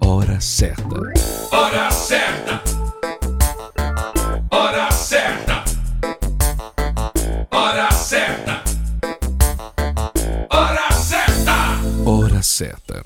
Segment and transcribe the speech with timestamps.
[0.00, 0.96] Hora certa.
[1.50, 2.62] Hora certa.
[4.50, 5.64] Hora certa.
[7.50, 8.62] Hora certa.
[10.50, 11.80] Hora certa.
[12.04, 13.04] Hora certa.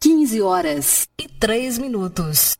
[0.00, 2.59] 15 horas e 3 minutos.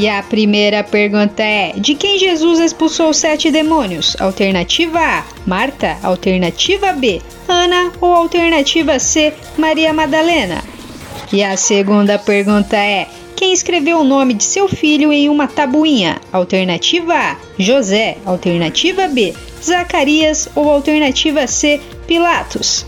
[0.00, 4.16] E a primeira pergunta é: de quem Jesus expulsou sete demônios?
[4.18, 5.98] Alternativa A, Marta.
[6.02, 7.92] Alternativa B, Ana.
[8.00, 10.64] Ou alternativa C, Maria Madalena?
[11.30, 16.18] E a segunda pergunta é: quem escreveu o nome de seu filho em uma tabuinha?
[16.32, 18.16] Alternativa A, José.
[18.24, 20.48] Alternativa B, Zacarias.
[20.56, 22.86] Ou alternativa C, Pilatos?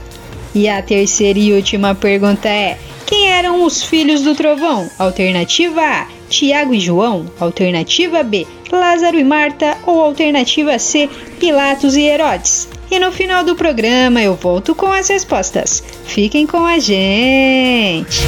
[0.55, 4.91] E a terceira e última pergunta é: quem eram os filhos do trovão?
[4.99, 11.09] Alternativa A, Tiago e João, alternativa B, Lázaro e Marta ou alternativa C,
[11.39, 12.69] Pilatos e Herodes.
[12.91, 15.85] E no final do programa eu volto com as respostas.
[16.07, 18.21] Fiquem com a gente!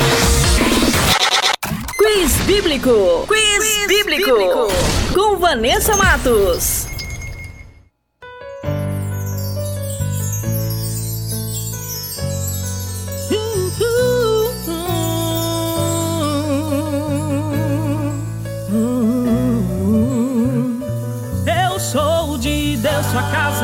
[1.97, 3.25] Quiz Bíblico!
[3.27, 4.31] Quiz, Quiz bíblico.
[4.31, 4.69] bíblico!
[5.15, 6.94] Com Vanessa Matos.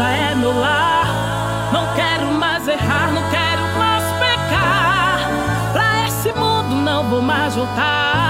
[0.01, 1.71] casa é meu lar.
[1.73, 5.21] Não quero mais errar, não quero mais pecar.
[5.73, 8.30] Pra esse mundo não vou mais voltar.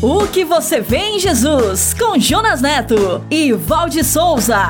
[0.00, 4.68] O que você vê em Jesus com Jonas Neto e Valde Souza.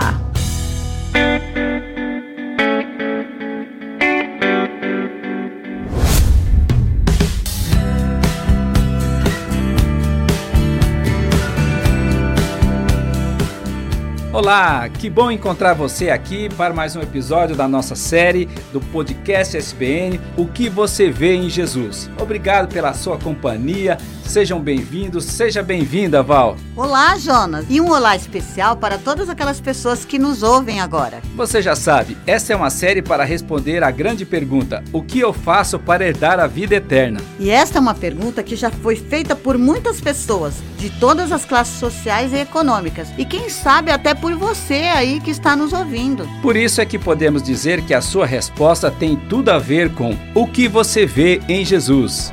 [14.33, 19.59] Olá, que bom encontrar você aqui para mais um episódio da nossa série do podcast
[19.59, 22.09] SBN O que você vê em Jesus.
[22.19, 23.99] Obrigado pela sua companhia.
[24.29, 26.55] Sejam bem-vindos, seja bem-vinda, Val.
[26.77, 31.23] Olá, Jonas, e um olá especial para todas aquelas pessoas que nos ouvem agora.
[31.35, 35.33] Você já sabe, essa é uma série para responder à grande pergunta: o que eu
[35.33, 37.23] faço para herdar a vida eterna?
[37.41, 41.47] E esta é uma pergunta que já foi feita por muitas pessoas, de todas as
[41.47, 46.29] classes sociais e econômicas, e quem sabe até por você aí que está nos ouvindo.
[46.43, 50.15] Por isso é que podemos dizer que a sua resposta tem tudo a ver com
[50.35, 52.31] o que você vê em Jesus.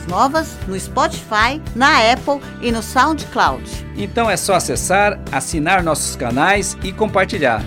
[0.08, 3.62] Novas, no Spotify, na Apple e no SoundCloud.
[3.94, 7.60] Então é só acessar, assinar nossos canais e compartilhar.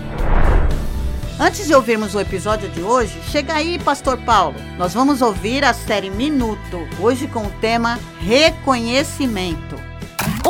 [1.38, 4.56] Antes de ouvirmos o episódio de hoje, chega aí, Pastor Paulo.
[4.76, 9.89] Nós vamos ouvir a série Minuto, hoje com o tema Reconhecimento.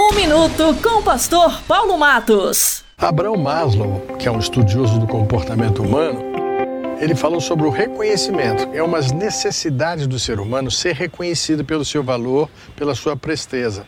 [0.03, 2.83] Um minuto com o pastor Paulo Matos.
[2.97, 6.23] Abraão Maslow, que é um estudioso do comportamento humano,
[6.99, 8.67] ele falou sobre o reconhecimento.
[8.73, 13.87] É uma necessidade do ser humano ser reconhecido pelo seu valor, pela sua presteza.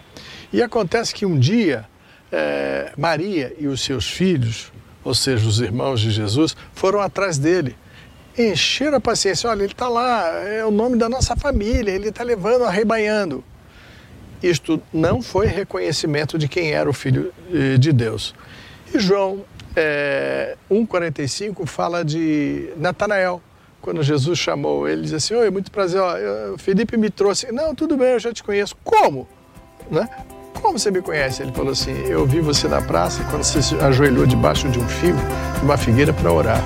[0.53, 1.87] E acontece que um dia,
[2.31, 4.71] é, Maria e os seus filhos,
[5.03, 7.75] ou seja, os irmãos de Jesus, foram atrás dele.
[8.39, 9.49] Encheram a paciência.
[9.49, 13.43] Olha, ele está lá, é o nome da nossa família, ele está levando, arrebanhando.
[14.43, 18.35] Isto não foi reconhecimento de quem era o Filho eh, de Deus.
[18.93, 19.45] E João
[19.77, 23.41] é, 1,45 fala de Natanael.
[23.81, 27.51] Quando Jesus chamou ele, diz assim: Oi, muito prazer, ó, Felipe me trouxe.
[27.51, 28.77] Não, tudo bem, eu já te conheço.
[28.85, 29.27] Como?
[29.91, 30.09] Né?
[30.61, 31.43] Como você me conhece?
[31.43, 34.89] Ele falou assim: Eu vi você na praça quando você se ajoelhou debaixo de um
[34.89, 35.17] fio,
[35.59, 36.63] de uma figueira para orar.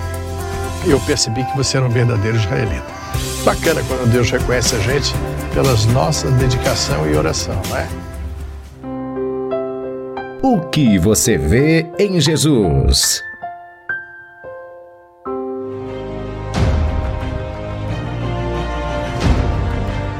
[0.87, 2.96] E eu percebi que você era um verdadeiro israelita.
[3.47, 5.15] Bacana quando Deus reconhece a gente
[5.55, 7.87] pelas nossa dedicação e oração, não é?
[10.43, 13.23] O que você vê em Jesus?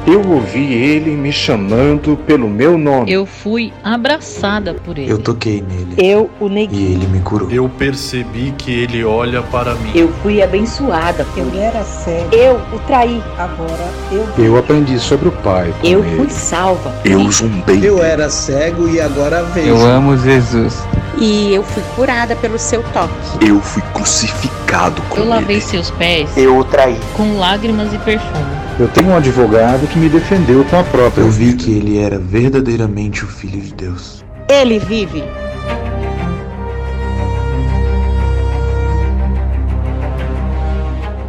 [0.09, 3.11] Eu ouvi ele me chamando pelo meu nome.
[3.11, 5.11] Eu fui abraçada por ele.
[5.11, 5.95] Eu toquei nele.
[5.97, 6.79] Eu o neguei.
[6.79, 7.51] E ele me curou.
[7.51, 9.91] Eu percebi que ele olha para mim.
[9.93, 12.33] Eu fui abençoada por Eu era cego.
[12.33, 13.21] Eu o traí.
[13.37, 15.73] Agora eu Eu aprendi sobre o Pai.
[15.81, 16.15] com Eu ele.
[16.15, 16.93] fui salva.
[17.03, 17.81] Eu zumbei.
[17.83, 19.67] Eu era cego e agora vejo.
[19.67, 20.81] Eu amo Jesus.
[21.17, 23.45] E eu fui curada pelo seu toque.
[23.45, 25.29] Eu fui crucificado com Eu ele.
[25.31, 26.97] lavei seus pés Eu o traí.
[27.13, 28.66] com lágrimas e perfume.
[28.79, 32.19] Eu tenho um advogado que me defendeu com a própria Eu vi que ele era
[32.19, 34.23] verdadeiramente o Filho de Deus.
[34.47, 35.23] Ele vive.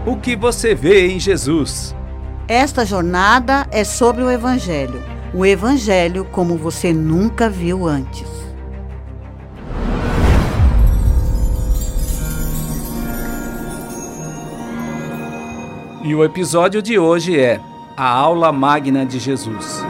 [0.05, 1.97] O que você vê em Jesus?
[2.47, 5.03] Esta jornada é sobre o Evangelho.
[5.33, 8.29] O Evangelho como você nunca viu antes.
[16.03, 17.61] E o episódio de hoje é
[17.97, 19.85] A Aula Magna de Jesus.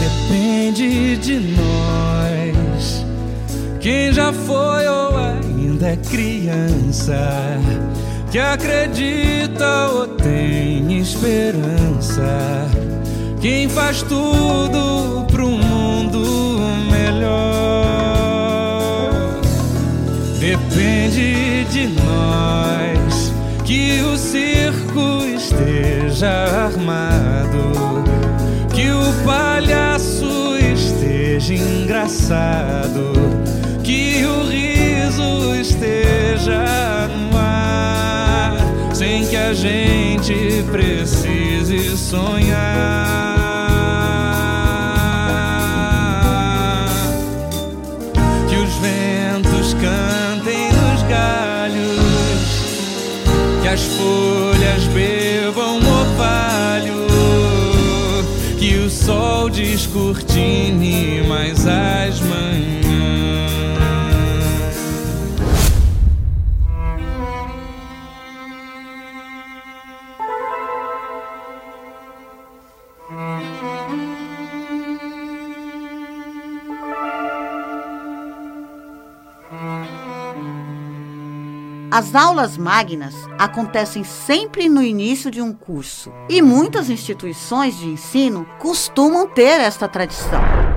[0.00, 3.06] Depende de nós.
[3.80, 7.16] Quem já foi ou ainda é criança,
[8.36, 12.68] que acredita ou tem esperança.
[13.40, 17.80] Quem faz tudo pro mundo melhor.
[20.38, 23.32] Depende de nós
[23.64, 27.72] que o circo esteja armado,
[28.74, 33.14] que o palhaço esteja engraçado,
[33.82, 36.95] que o riso esteja
[39.46, 42.56] a gente precise sonhar.
[48.48, 52.50] Que os ventos cantem nos galhos,
[53.62, 57.06] que as folhas bebam orvalho,
[58.58, 62.85] que o sol descortine mais as manhãs.
[82.16, 89.28] Aulas magnas acontecem sempre no início de um curso e muitas instituições de ensino costumam
[89.28, 90.75] ter esta tradição.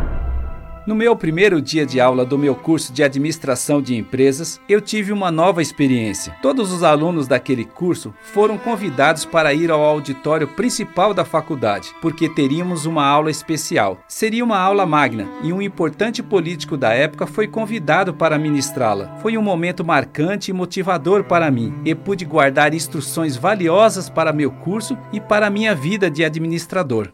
[0.89, 5.13] No meu primeiro dia de aula do meu curso de administração de empresas, eu tive
[5.13, 6.35] uma nova experiência.
[6.41, 12.27] Todos os alunos daquele curso foram convidados para ir ao auditório principal da faculdade, porque
[12.27, 13.99] teríamos uma aula especial.
[14.07, 19.15] Seria uma aula magna e um importante político da época foi convidado para ministrá-la.
[19.21, 24.49] Foi um momento marcante e motivador para mim e pude guardar instruções valiosas para meu
[24.49, 27.11] curso e para minha vida de administrador.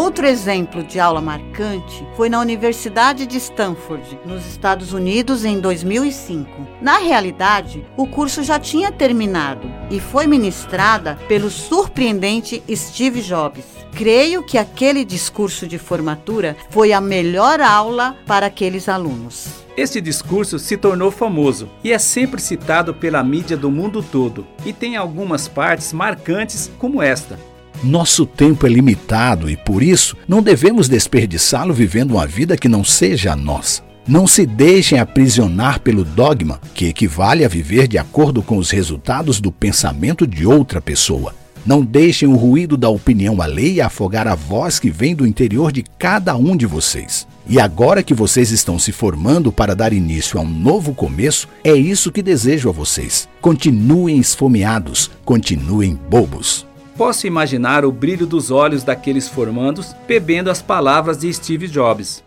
[0.00, 6.48] Outro exemplo de aula marcante foi na Universidade de Stanford, nos Estados Unidos, em 2005.
[6.80, 13.66] Na realidade, o curso já tinha terminado e foi ministrada pelo surpreendente Steve Jobs.
[13.94, 19.48] Creio que aquele discurso de formatura foi a melhor aula para aqueles alunos.
[19.76, 24.72] Este discurso se tornou famoso e é sempre citado pela mídia do mundo todo, e
[24.72, 27.38] tem algumas partes marcantes como esta.
[27.82, 32.84] Nosso tempo é limitado e, por isso, não devemos desperdiçá-lo vivendo uma vida que não
[32.84, 33.82] seja a nossa.
[34.06, 39.40] Não se deixem aprisionar pelo dogma, que equivale a viver de acordo com os resultados
[39.40, 41.34] do pensamento de outra pessoa.
[41.64, 45.82] Não deixem o ruído da opinião alheia afogar a voz que vem do interior de
[45.98, 47.26] cada um de vocês.
[47.48, 51.74] E agora que vocês estão se formando para dar início a um novo começo, é
[51.74, 53.26] isso que desejo a vocês.
[53.40, 56.69] Continuem esfomeados, continuem bobos.
[56.96, 62.22] Posso imaginar o brilho dos olhos daqueles formandos bebendo as palavras de Steve Jobs.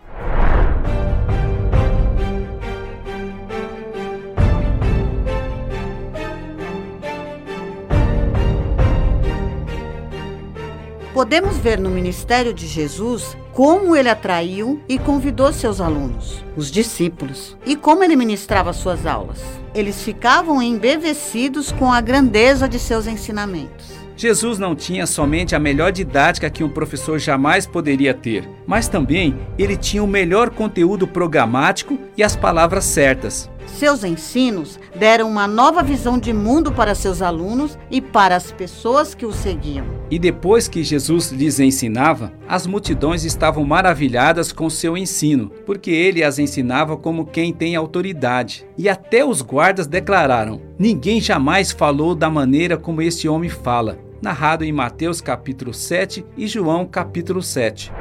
[11.13, 17.55] Podemos ver no ministério de Jesus como ele atraiu e convidou seus alunos, os discípulos,
[17.63, 19.39] e como ele ministrava suas aulas.
[19.75, 24.02] Eles ficavam embevecidos com a grandeza de seus ensinamentos.
[24.23, 29.37] Jesus não tinha somente a melhor didática que um professor jamais poderia ter, mas também
[29.59, 33.51] ele tinha o melhor conteúdo programático e as palavras certas.
[33.65, 39.13] Seus ensinos deram uma nova visão de mundo para seus alunos e para as pessoas
[39.13, 39.85] que o seguiam.
[40.09, 46.23] E depois que Jesus lhes ensinava, as multidões estavam maravilhadas com seu ensino, porque ele
[46.23, 48.65] as ensinava como quem tem autoridade.
[48.77, 54.12] E até os guardas declararam: Ninguém jamais falou da maneira como este homem fala.
[54.23, 57.91] Narrado em Mateus capítulo 7 e João capítulo 7.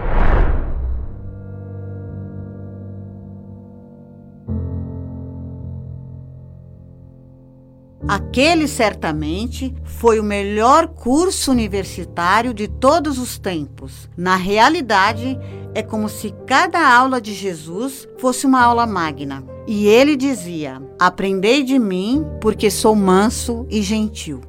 [8.06, 14.08] Aquele certamente foi o melhor curso universitário de todos os tempos.
[14.16, 15.36] Na realidade,
[15.74, 19.42] é como se cada aula de Jesus fosse uma aula magna.
[19.66, 24.40] E ele dizia: Aprendei de mim, porque sou manso e gentil.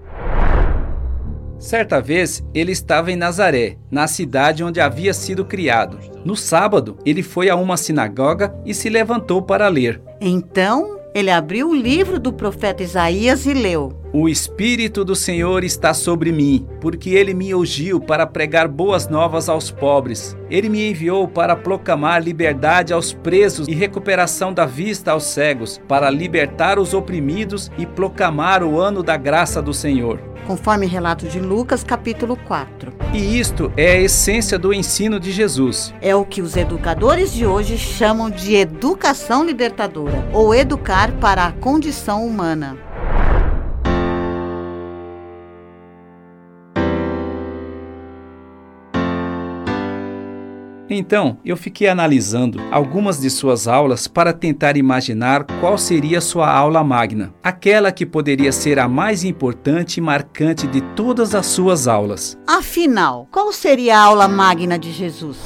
[1.63, 5.97] Certa vez, ele estava em Nazaré, na cidade onde havia sido criado.
[6.25, 10.01] No sábado, ele foi a uma sinagoga e se levantou para ler.
[10.19, 15.93] Então, ele abriu o livro do profeta Isaías e leu: O Espírito do Senhor está
[15.93, 20.35] sobre mim, porque ele me ungiu para pregar boas novas aos pobres.
[20.49, 26.09] Ele me enviou para proclamar liberdade aos presos e recuperação da vista aos cegos, para
[26.09, 30.32] libertar os oprimidos e proclamar o ano da graça do Senhor.
[30.45, 32.93] Conforme relato de Lucas, capítulo 4.
[33.13, 35.93] E isto é a essência do ensino de Jesus.
[36.01, 41.51] É o que os educadores de hoje chamam de educação libertadora, ou educar para a
[41.51, 42.77] condição humana.
[50.95, 56.83] Então, eu fiquei analisando algumas de suas aulas para tentar imaginar qual seria sua aula
[56.83, 62.37] magna, aquela que poderia ser a mais importante e marcante de todas as suas aulas.
[62.45, 65.37] Afinal, qual seria a aula magna de Jesus?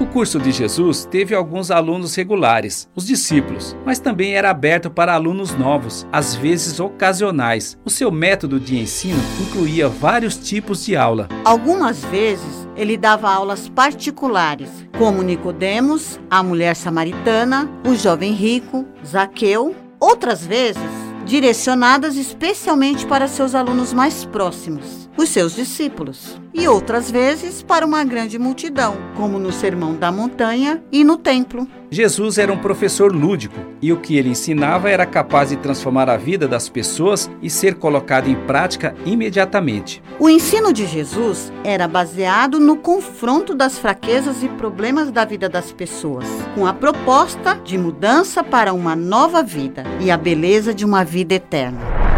[0.00, 5.12] O curso de Jesus teve alguns alunos regulares, os discípulos, mas também era aberto para
[5.12, 7.78] alunos novos, às vezes ocasionais.
[7.84, 11.28] O seu método de ensino incluía vários tipos de aula.
[11.44, 19.74] Algumas vezes ele dava aulas particulares, como Nicodemos, a mulher samaritana, o jovem rico, Zaqueu.
[19.98, 20.80] Outras vezes,
[21.26, 26.40] direcionadas especialmente para seus alunos mais próximos, os seus discípulos.
[26.52, 31.66] E outras vezes para uma grande multidão, como no Sermão da Montanha e no Templo.
[31.90, 36.16] Jesus era um professor lúdico e o que ele ensinava era capaz de transformar a
[36.16, 40.02] vida das pessoas e ser colocado em prática imediatamente.
[40.18, 45.72] O ensino de Jesus era baseado no confronto das fraquezas e problemas da vida das
[45.72, 51.04] pessoas, com a proposta de mudança para uma nova vida e a beleza de uma
[51.04, 52.09] vida eterna.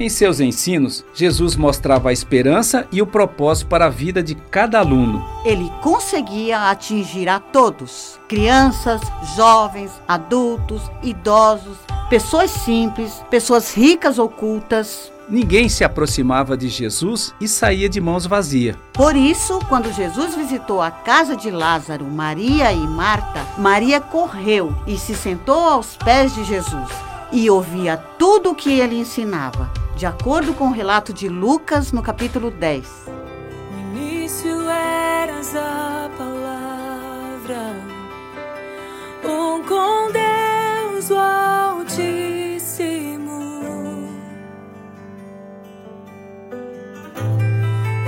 [0.00, 4.78] Em seus ensinos, Jesus mostrava a esperança e o propósito para a vida de cada
[4.78, 5.22] aluno.
[5.44, 9.02] Ele conseguia atingir a todos: crianças,
[9.36, 11.76] jovens, adultos, idosos,
[12.08, 15.12] pessoas simples, pessoas ricas ou cultas.
[15.28, 18.76] Ninguém se aproximava de Jesus e saía de mãos vazias.
[18.94, 24.96] Por isso, quando Jesus visitou a casa de Lázaro, Maria e Marta, Maria correu e
[24.96, 26.88] se sentou aos pés de Jesus
[27.32, 32.02] e ouvia tudo o que ele ensinava, de acordo com o relato de Lucas no
[32.02, 32.88] capítulo 10.
[33.70, 37.76] No início eras a palavra,
[39.22, 42.10] um com Deus o Altíssimo.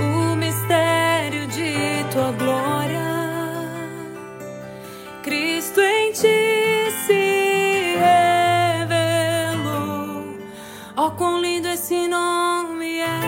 [0.01, 3.03] O mistério de tua glória,
[5.21, 7.62] Cristo em ti se
[11.05, 13.19] Oh, quão lindo esse nome é!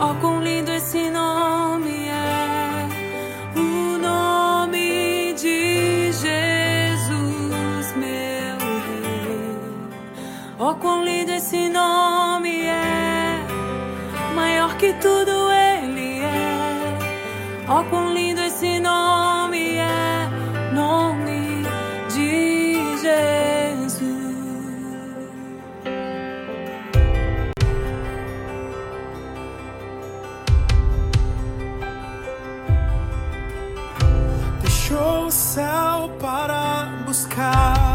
[0.00, 2.88] Oh, quão lindo esse nome é!
[3.54, 8.58] O nome de Jesus, meu
[8.88, 9.54] Rei.
[10.58, 13.46] Oh, quão lindo esse nome é!
[14.34, 16.98] Maior que tudo ele é.
[17.68, 18.59] Oh, quão lindo esse
[35.60, 37.89] céu para buscar-nos,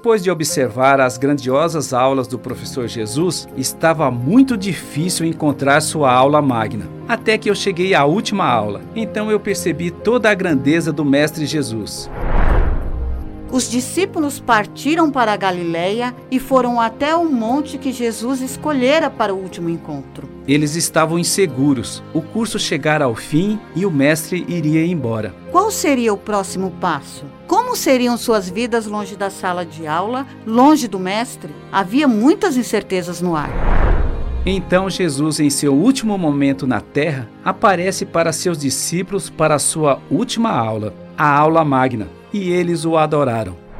[0.00, 6.40] Depois de observar as grandiosas aulas do professor Jesus, estava muito difícil encontrar sua aula
[6.40, 6.88] magna.
[7.06, 8.80] Até que eu cheguei à última aula.
[8.96, 12.10] Então eu percebi toda a grandeza do Mestre Jesus.
[13.52, 19.34] Os discípulos partiram para a Galiléia e foram até o monte que Jesus escolhera para
[19.34, 20.28] o último encontro.
[20.46, 22.00] Eles estavam inseguros.
[22.14, 25.34] O curso chegara ao fim e o mestre iria embora.
[25.50, 27.24] Qual seria o próximo passo?
[27.48, 31.52] Como seriam suas vidas longe da sala de aula, longe do mestre?
[31.72, 33.50] Havia muitas incertezas no ar.
[34.46, 40.00] Então Jesus, em seu último momento na terra, aparece para seus discípulos para a sua
[40.08, 43.70] última aula, a aula magna, e eles o adoraram.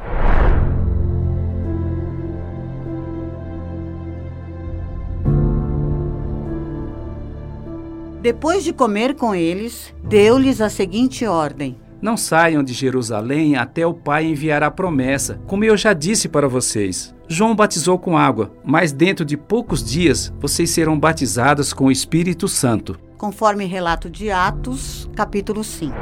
[8.21, 13.95] Depois de comer com eles, deu-lhes a seguinte ordem: Não saiam de Jerusalém até o
[13.95, 17.15] Pai enviar a promessa, como eu já disse para vocês.
[17.27, 22.47] João batizou com água, mas dentro de poucos dias vocês serão batizados com o Espírito
[22.47, 22.99] Santo.
[23.17, 25.95] conforme relato de Atos, capítulo 5.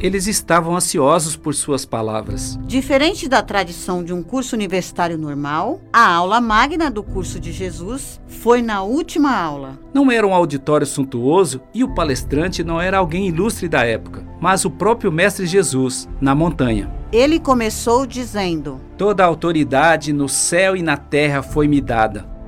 [0.00, 2.58] Eles estavam ansiosos por suas palavras.
[2.64, 8.18] Diferente da tradição de um curso universitário normal, a aula magna do curso de Jesus
[8.26, 9.78] foi na última aula.
[9.92, 14.64] Não era um auditório suntuoso e o palestrante não era alguém ilustre da época, mas
[14.64, 16.90] o próprio Mestre Jesus, na montanha.
[17.12, 22.39] Ele começou dizendo: Toda a autoridade no céu e na terra foi-me dada.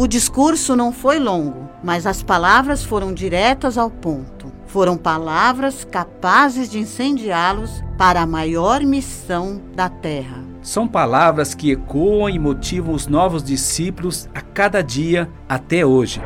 [0.00, 4.50] O discurso não foi longo, mas as palavras foram diretas ao ponto.
[4.64, 10.42] Foram palavras capazes de incendiá-los para a maior missão da terra.
[10.62, 16.22] São palavras que ecoam e motivam os novos discípulos a cada dia até hoje.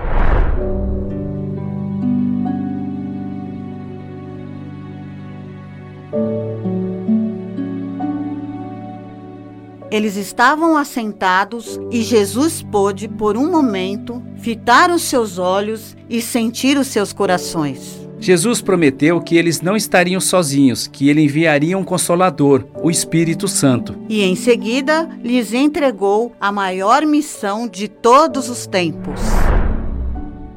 [9.95, 16.77] Eles estavam assentados e Jesus pôde, por um momento, fitar os seus olhos e sentir
[16.77, 18.05] os seus corações.
[18.19, 23.95] Jesus prometeu que eles não estariam sozinhos, que ele enviaria um consolador, o Espírito Santo.
[24.09, 29.21] E em seguida lhes entregou a maior missão de todos os tempos.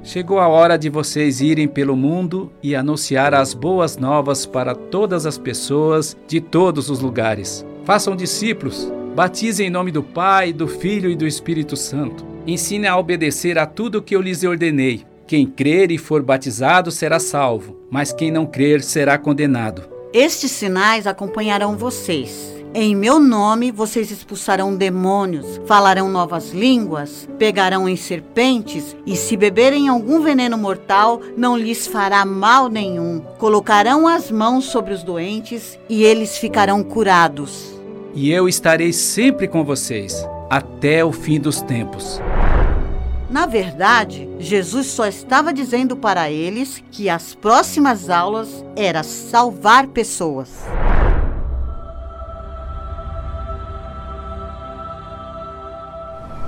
[0.02, 5.28] Chegou a hora de vocês irem pelo mundo e anunciar as boas novas para todas
[5.28, 7.64] as pessoas de todos os lugares.
[7.86, 12.24] Façam discípulos, batizem em nome do Pai, do Filho e do Espírito Santo.
[12.46, 15.08] Ensinem a obedecer a tudo o que eu lhes ordenei.
[15.26, 19.90] Quem crer e for batizado será salvo, mas quem não crer será condenado.
[20.14, 22.54] Estes sinais acompanharão vocês.
[22.76, 29.88] Em meu nome vocês expulsarão demônios, falarão novas línguas, pegarão em serpentes, e se beberem
[29.88, 33.20] algum veneno mortal, não lhes fará mal nenhum.
[33.40, 37.77] Colocarão as mãos sobre os doentes e eles ficarão curados.
[38.14, 42.22] E eu estarei sempre com vocês, até o fim dos tempos.
[43.30, 50.66] Na verdade, Jesus só estava dizendo para eles que as próximas aulas era salvar pessoas.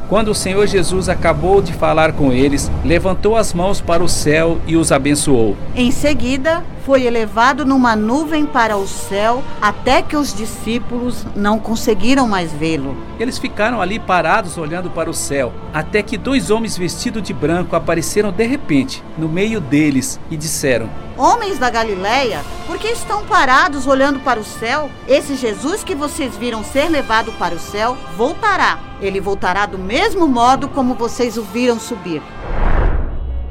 [0.09, 4.59] Quando o Senhor Jesus acabou de falar com eles, levantou as mãos para o céu
[4.65, 5.55] e os abençoou.
[5.75, 12.27] Em seguida, foi elevado numa nuvem para o céu até que os discípulos não conseguiram
[12.27, 12.97] mais vê-lo.
[13.19, 17.75] Eles ficaram ali parados olhando para o céu, até que dois homens vestidos de branco
[17.75, 23.85] apareceram de repente no meio deles e disseram: Homens da Galileia, por que estão parados
[23.85, 24.89] olhando para o céu?
[25.07, 28.79] Esse Jesus que vocês viram ser levado para o céu voltará.
[28.99, 32.19] Ele voltará do mesmo modo como vocês o viram subir.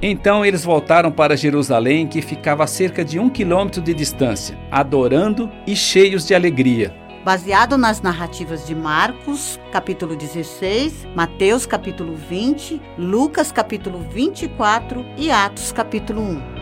[0.01, 5.51] Então eles voltaram para Jerusalém, que ficava a cerca de um quilômetro de distância, adorando
[5.67, 6.95] e cheios de alegria.
[7.25, 15.73] Baseado nas narrativas de Marcos, capítulo 16, Mateus, capítulo 20, Lucas, capítulo 24 e Atos,
[15.73, 16.58] capítulo 1.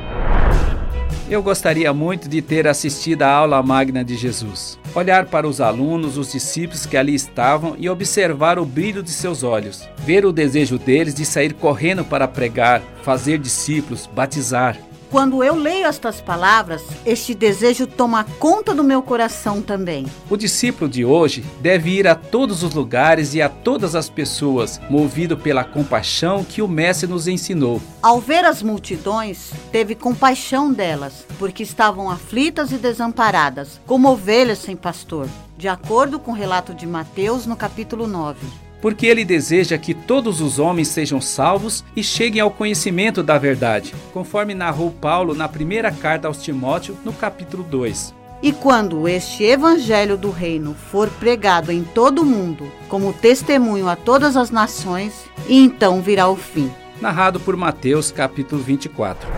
[1.28, 4.78] Eu gostaria muito de ter assistido à aula magna de Jesus.
[4.94, 9.42] Olhar para os alunos, os discípulos que ali estavam e observar o brilho de seus
[9.42, 9.82] olhos.
[9.98, 14.78] Ver o desejo deles de sair correndo para pregar, fazer discípulos, batizar.
[15.10, 20.06] Quando eu leio estas palavras, este desejo toma conta do meu coração também.
[20.28, 24.80] O discípulo de hoje deve ir a todos os lugares e a todas as pessoas,
[24.90, 27.80] movido pela compaixão que o Mestre nos ensinou.
[28.02, 34.74] Ao ver as multidões, teve compaixão delas, porque estavam aflitas e desamparadas, como ovelhas sem
[34.74, 39.94] pastor, de acordo com o relato de Mateus no capítulo 9 porque ele deseja que
[39.94, 45.48] todos os homens sejam salvos e cheguem ao conhecimento da verdade, conforme narrou Paulo na
[45.48, 48.14] primeira carta aos Timóteo, no capítulo 2.
[48.42, 53.96] E quando este evangelho do reino for pregado em todo o mundo, como testemunho a
[53.96, 56.70] todas as nações, então virá o fim.
[57.00, 59.28] Narrado por Mateus, capítulo 24.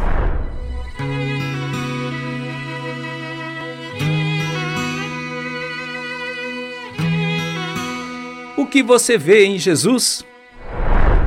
[8.68, 10.24] Que você vê em Jesus?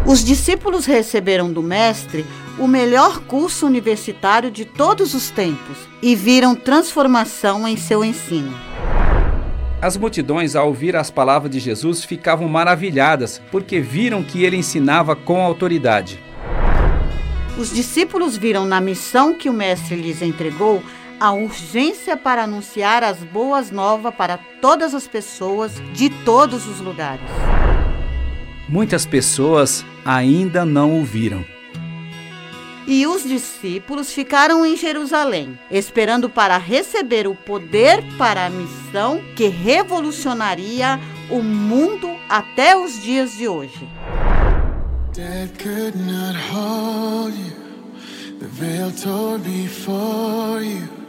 [0.06, 2.26] Os discípulos receberam do Mestre
[2.58, 8.54] o melhor curso universitário de todos os tempos e viram transformação em seu ensino.
[9.82, 15.16] As multidões, ao ouvir as palavras de Jesus, ficavam maravilhadas, porque viram que ele ensinava
[15.16, 16.20] com autoridade.
[17.58, 20.84] Os discípulos viram na missão que o Mestre lhes entregou
[21.22, 27.22] a urgência para anunciar as boas novas para todas as pessoas de todos os lugares.
[28.68, 31.46] Muitas pessoas ainda não o viram.
[32.88, 39.48] E os discípulos ficaram em Jerusalém, esperando para receber o poder para a missão que
[39.48, 43.88] revolucionaria o mundo até os dias de hoje.
[45.14, 47.62] Dead could not hold you.
[48.40, 51.01] The veil tore before you.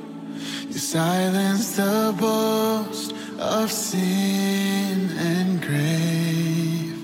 [0.72, 6.96] You silenced the boast of sin and grave.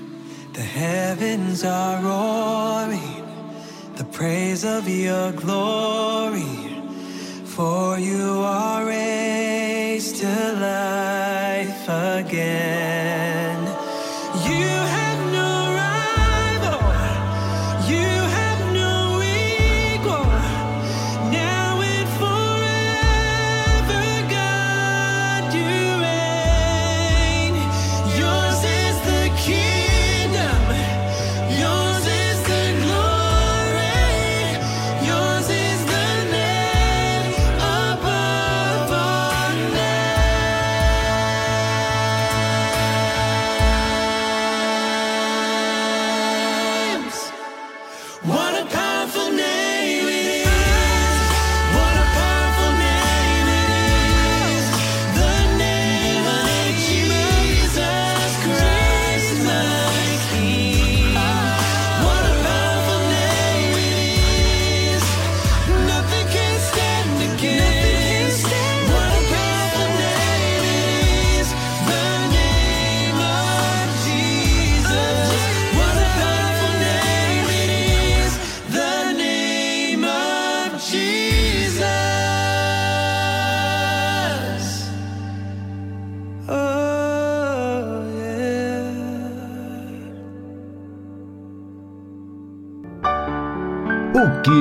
[0.53, 3.23] The heavens are roaring,
[3.95, 6.81] the praise of your glory.
[7.45, 13.88] For you are raised to life again.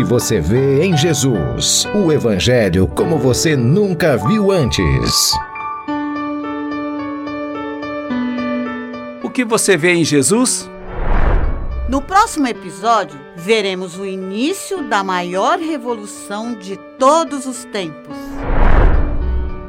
[0.09, 1.87] Você vê em Jesus?
[1.95, 5.35] O Evangelho como você nunca viu antes.
[9.23, 10.69] O que você vê em Jesus?
[11.91, 18.17] No próximo episódio, veremos o início da maior revolução de todos os tempos.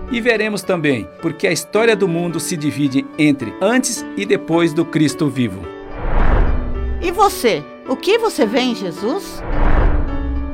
[0.09, 4.85] E veremos também porque a história do mundo se divide entre antes e depois do
[4.85, 5.59] Cristo vivo.
[7.01, 7.61] E você?
[7.89, 9.43] O que você vê em Jesus?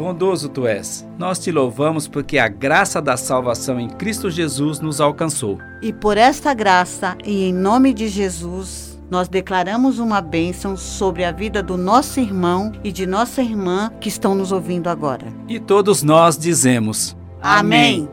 [0.00, 4.98] bondoso tu és, nós te louvamos porque a graça da salvação em Cristo Jesus nos
[4.98, 5.58] alcançou.
[5.82, 11.30] E por esta graça e em nome de Jesus, nós declaramos uma bênção sobre a
[11.30, 15.26] vida do nosso irmão e de nossa irmã que estão nos ouvindo agora.
[15.46, 18.08] E todos nós dizemos: Amém.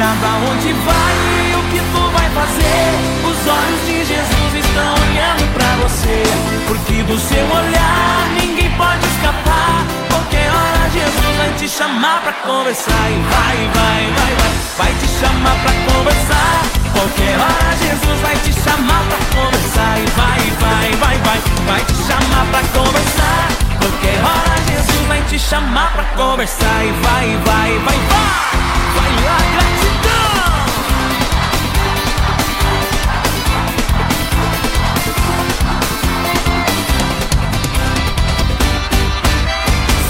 [0.00, 2.88] Cuidado aonde vai e o que tu vai fazer.
[3.22, 6.22] Os olhos de Jesus estão olhando pra você.
[6.66, 9.84] Porque do seu olhar ninguém pode escapar.
[10.08, 13.10] Qualquer hora Jesus vai te chamar pra conversar.
[13.10, 14.52] E vai, vai, vai, vai.
[14.78, 16.62] Vai te chamar pra conversar.
[16.94, 19.98] Qualquer hora Jesus vai te chamar pra conversar.
[20.00, 21.40] E vai, vai, vai, vai.
[21.66, 23.09] Vai te chamar pra conversar.
[25.40, 26.84] Chamar pra conversar.
[26.84, 28.30] E vai, vai, vai, vai.
[28.94, 30.49] Vai lá, gratidão!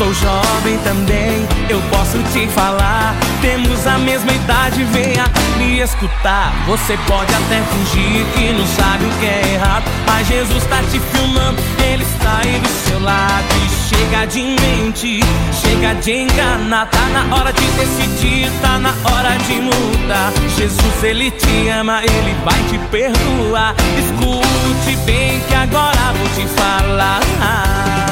[0.01, 3.14] Sou jovem também, eu posso te falar.
[3.42, 5.26] Temos a mesma idade, venha
[5.59, 6.55] me escutar.
[6.66, 9.84] Você pode até fingir que não sabe o que é errado.
[10.07, 13.44] Mas Jesus tá te filmando, ele está aí do seu lado.
[13.62, 15.20] E chega de mente,
[15.61, 16.86] chega de enganar.
[16.86, 20.32] Tá na hora de decidir, tá na hora de mudar.
[20.57, 23.74] Jesus, ele te ama, ele vai te perdoar.
[23.98, 28.09] Escute bem que agora vou te falar.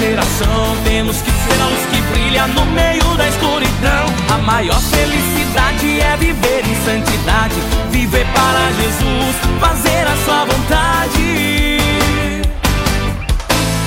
[0.00, 0.76] Geração.
[0.82, 4.06] Temos que ser a luz que brilha no meio da escuridão.
[4.34, 7.54] A maior felicidade é viver em santidade.
[7.90, 11.78] Viver para Jesus, fazer a sua vontade.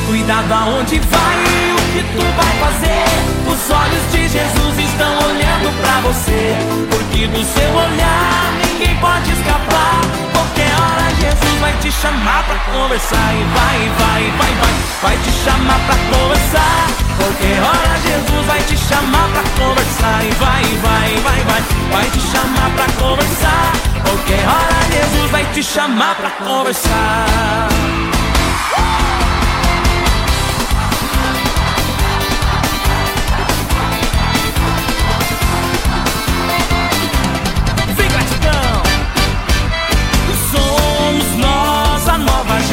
[0.06, 3.14] Cuidado aonde vai, o que tu vai fazer.
[3.52, 6.56] Os olhos de Jesus estão olhando pra você.
[6.92, 10.23] Porque do seu olhar ninguém pode escapar.
[10.44, 13.34] Qualquer hora Jesus vai te chamar pra conversar.
[13.34, 16.88] E vai, vai, vai, vai, vai te chamar pra conversar.
[17.18, 20.26] Qualquer hora Jesus vai te chamar pra conversar.
[20.26, 21.64] E vai, vai, vai, vai,
[21.94, 23.72] vai te chamar pra conversar.
[24.04, 27.70] Qualquer hora Jesus vai te chamar pra conversar.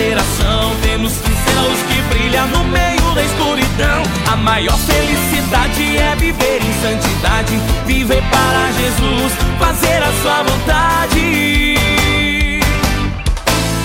[0.00, 0.74] Geração.
[0.82, 4.02] Temos luz que brilha no meio da escuridão.
[4.32, 7.60] A maior felicidade é viver em santidade.
[7.86, 11.76] Viver para Jesus, fazer a sua vontade.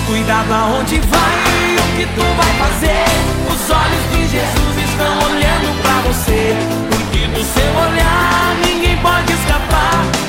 [0.06, 3.04] Cuidado aonde vai, o que tu vai fazer.
[3.52, 6.56] Os olhos de Jesus estão olhando pra você.
[6.88, 9.35] Porque do seu olhar ninguém pode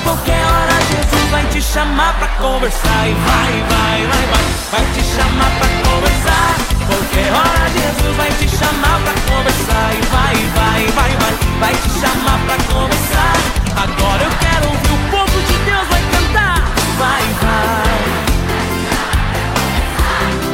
[0.04, 3.08] Qualquer hora Jesus vai te chamar pra conversar.
[3.08, 6.56] E vai, vai, vai, vai, vai te chamar pra conversar.
[6.88, 9.94] Qualquer hora Jesus vai te chamar pra conversar.
[9.94, 13.36] E vai, vai, vai, vai, vai te chamar pra conversar.
[13.84, 16.58] Agora eu quero ouvir o povo de Deus vai cantar.
[16.98, 17.98] Vai, vai.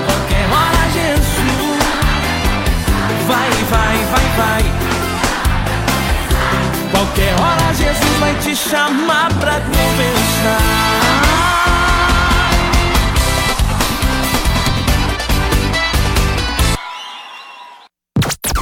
[0.05, 1.79] Qualquer hora Jesus
[3.27, 4.82] vai, vai, vai, vai.
[6.93, 10.93] Qualquer hora Jesus vai te chamar pra conversar.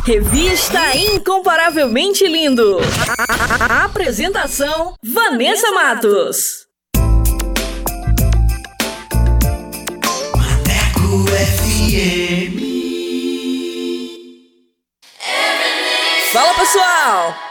[0.05, 2.79] Revista Incomparavelmente Lindo.
[3.69, 6.65] A- Apresentação: Vanessa Matos.
[10.35, 12.61] Maneco FM.
[16.33, 17.50] Fala pessoal!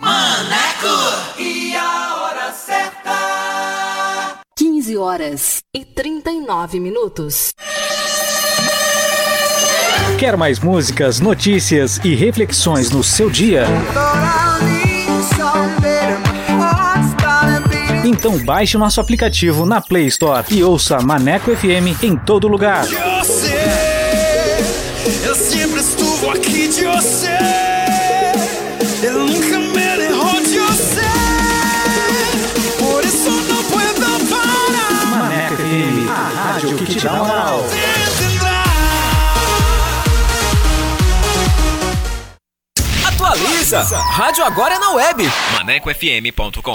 [0.00, 1.38] Maneco.
[1.38, 4.40] E a hora certa.
[4.56, 7.52] 15 horas e 39 minutos.
[10.18, 13.64] Quer mais músicas, notícias e reflexões no seu dia?
[18.10, 22.84] Então baixe o nosso aplicativo na Play Store e ouça Maneco FM em todo lugar.
[22.84, 23.54] Você,
[25.24, 27.38] eu sempre estuve aqui de você.
[29.00, 31.02] Eu nunca me de você.
[32.80, 35.06] Por isso não puedo parar.
[35.06, 37.64] Maneco FM, a rádio que te dá moral.
[43.06, 43.82] Atualiza!
[43.82, 45.30] Rádio agora é na web.
[45.54, 46.74] ManecoFM.com.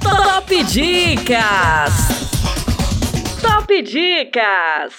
[0.00, 1.94] Top Dicas!
[3.40, 4.94] Top Dicas!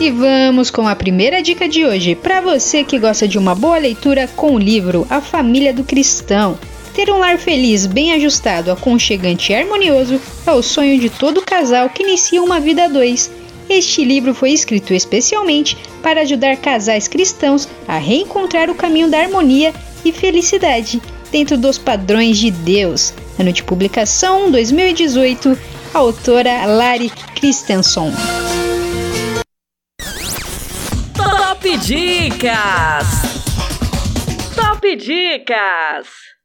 [0.00, 3.78] E vamos com a primeira dica de hoje, para você que gosta de uma boa
[3.78, 6.58] leitura com o livro A Família do Cristão.
[6.94, 11.90] Ter um lar feliz, bem ajustado, aconchegante e harmonioso é o sonho de todo casal
[11.90, 13.30] que inicia uma vida a dois.
[13.68, 19.74] Este livro foi escrito especialmente para ajudar casais cristãos a reencontrar o caminho da harmonia
[20.04, 21.02] e felicidade
[21.32, 23.12] dentro dos padrões de Deus.
[23.38, 25.58] Ano de publicação 2018,
[25.92, 28.12] autora Lari Christensen.
[31.14, 33.06] Top Dicas!
[34.54, 36.35] Top Dicas!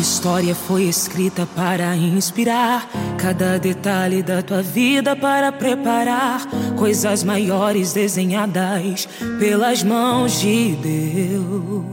[0.00, 2.88] História foi escrita para inspirar
[3.18, 6.46] cada detalhe da tua vida para preparar
[6.76, 9.06] coisas maiores desenhadas
[9.38, 11.84] pelas mãos de Deus.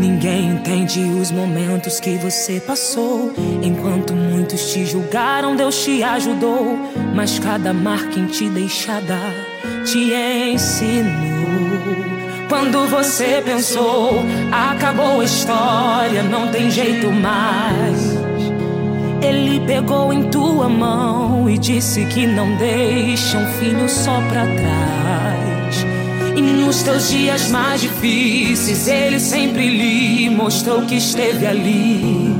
[0.00, 3.32] Ninguém entende os momentos que você passou.
[3.62, 6.76] Enquanto muitos te julgaram, Deus te ajudou.
[7.14, 9.18] Mas cada marca em ti deixada
[9.84, 10.12] te
[10.52, 11.69] ensinou.
[12.50, 14.10] Quando você pensou,
[14.50, 18.18] acabou a história, não tem jeito mais.
[19.22, 25.86] Ele pegou em tua mão e disse que não deixa um filho só pra trás.
[26.36, 32.34] E nos teus dias mais difíceis, ele sempre lhe mostrou que esteve ali.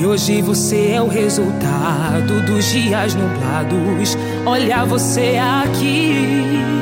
[0.00, 4.16] E hoje você é o resultado dos dias nublados.
[4.46, 6.75] Olha você aqui.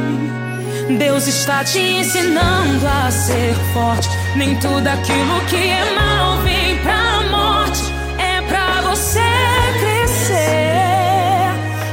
[0.89, 4.07] Deus está te ensinando a ser forte.
[4.37, 7.83] Nem tudo aquilo que é mal vem pra morte.
[8.19, 9.23] É pra você
[9.81, 10.35] crescer.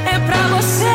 [0.04, 0.92] É pra você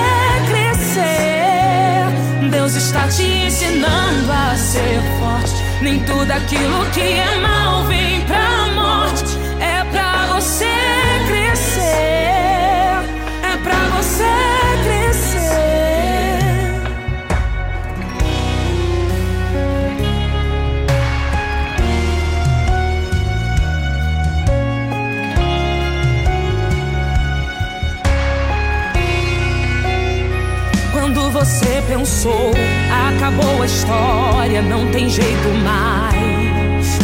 [0.48, 2.06] crescer.
[2.52, 5.56] Deus está te ensinando a ser forte.
[5.82, 8.57] Nem tudo aquilo que é mal vem pra morte.
[31.88, 32.52] Pensou,
[33.10, 37.00] acabou a história, não tem jeito mais.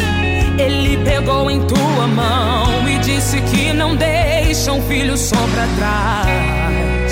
[0.59, 7.11] Ele pegou em tua mão e disse que não deixa um filho só pra trás.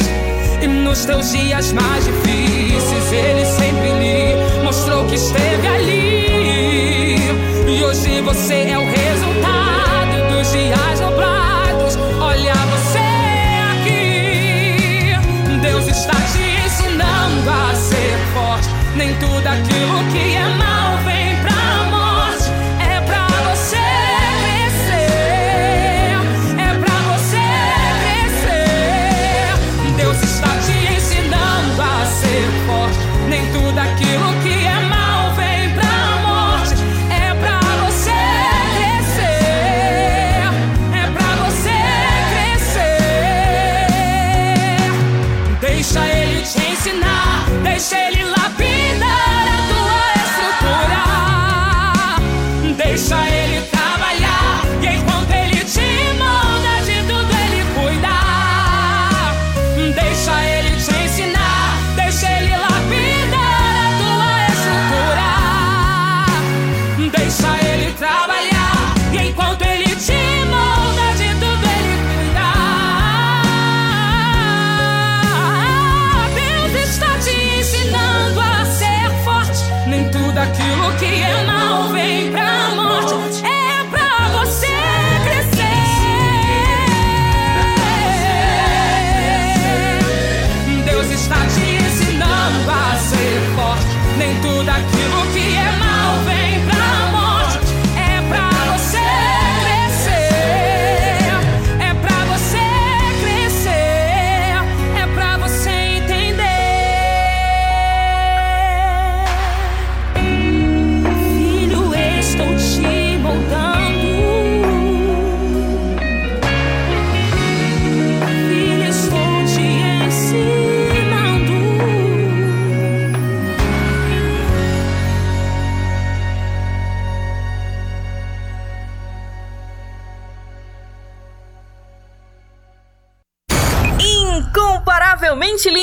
[0.61, 7.17] E nos teus dias mais difíceis, ele sempre lhe mostrou que esteve ali.
[7.67, 11.97] E hoje você é o resultado dos dias nublados.
[12.19, 12.99] Olha você
[13.72, 15.15] aqui,
[15.61, 16.41] Deus está te
[17.42, 18.70] ensinando a ser forte.
[18.96, 20.91] Nem tudo aquilo que é mal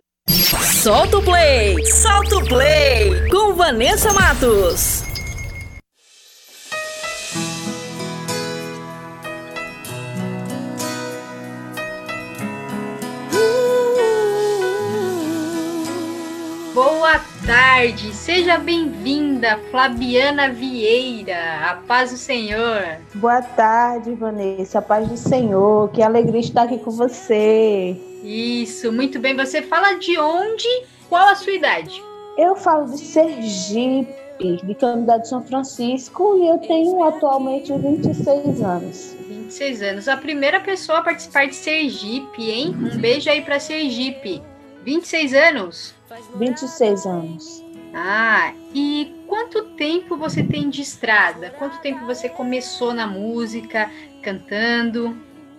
[0.82, 1.86] Solta o play!
[1.88, 3.28] Solta o play!
[3.30, 5.09] Com Vanessa Matos.
[17.50, 21.68] Tarde, seja bem-vinda, Flaviana Vieira.
[21.68, 23.00] A paz do Senhor.
[23.16, 24.78] Boa tarde, Vanessa.
[24.78, 25.90] A paz do Senhor.
[25.90, 28.00] Que alegria estar aqui com você.
[28.24, 29.36] Isso, muito bem.
[29.36, 30.68] Você fala de onde?
[31.10, 32.04] Qual a sua idade?
[32.38, 39.16] Eu falo de Sergipe, de Candidato de São Francisco, e eu tenho atualmente 26 anos.
[39.28, 40.08] 26 anos.
[40.08, 42.76] A primeira pessoa a participar de Sergipe, hein?
[42.78, 44.40] Um beijo aí para Sergipe.
[44.86, 45.99] 26 anos?
[46.36, 47.64] 26 anos.
[47.94, 51.50] Ah, e quanto tempo você tem de estrada?
[51.58, 53.90] Quanto tempo você começou na música,
[54.22, 55.16] cantando?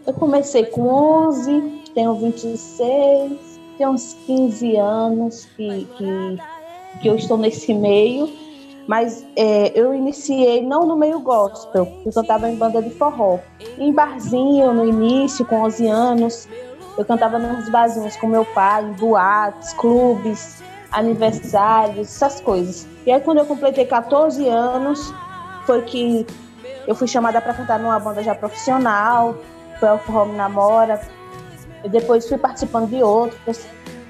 [0.06, 6.38] Eu comecei com 11, tenho 26, tenho uns 15 anos que, que,
[7.02, 8.30] que eu estou nesse meio,
[8.86, 13.38] mas é, eu iniciei não no meio gospel, eu cantava em banda de forró.
[13.78, 16.48] Em barzinho, no início, com 11 anos,
[16.98, 20.62] eu cantava nos barzinhos com meu pai, em boates, clubes,
[20.92, 22.86] aniversários, essas coisas.
[23.06, 25.12] E aí, quando eu completei 14 anos,
[25.64, 26.26] foi que
[26.86, 29.36] eu fui chamada para cantar numa banda já profissional,
[29.78, 31.00] foi o Forró Me Namora.
[31.82, 33.64] E depois fui participando de outros,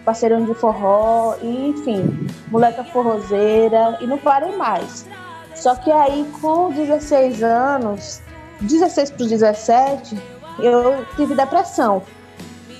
[0.04, 5.06] parceirão de forró, e, enfim, moleca forrozeira, e não parei mais.
[5.54, 8.20] Só que aí, com 16 anos,
[8.62, 10.20] 16 para 17,
[10.58, 12.02] eu tive depressão.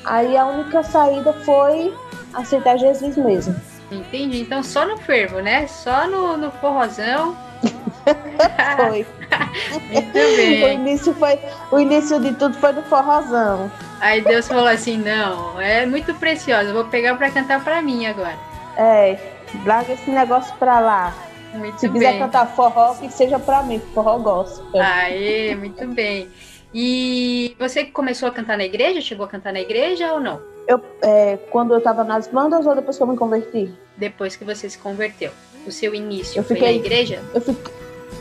[0.05, 1.95] Aí a única saída foi
[2.35, 3.55] aceitar Jesus mesmo.
[3.91, 4.41] Entendi.
[4.41, 5.67] Então só no fervo, né?
[5.67, 7.37] Só no, no forrozão.
[8.77, 9.07] foi.
[9.93, 10.65] Muito bem.
[10.65, 11.39] O início, foi,
[11.71, 13.71] o início de tudo foi no forrozão.
[14.01, 18.37] Aí Deus falou assim: não, é muito preciosa, vou pegar para cantar para mim agora.
[18.77, 19.19] É,
[19.65, 21.15] larga esse negócio pra lá.
[21.53, 22.01] Muito Se bem.
[22.01, 24.81] quiser cantar forró, que seja pra mim, forró gospel.
[24.81, 26.29] Aê, muito bem.
[26.73, 29.01] E você começou a cantar na igreja?
[29.01, 30.41] Chegou a cantar na igreja ou não?
[30.69, 33.73] Eu, é, quando eu tava nas bandas ou depois que eu me converti?
[33.97, 35.33] Depois que você se converteu.
[35.67, 37.23] O seu início Eu foi fiquei- na igreja?
[37.35, 37.75] Eu fiquei,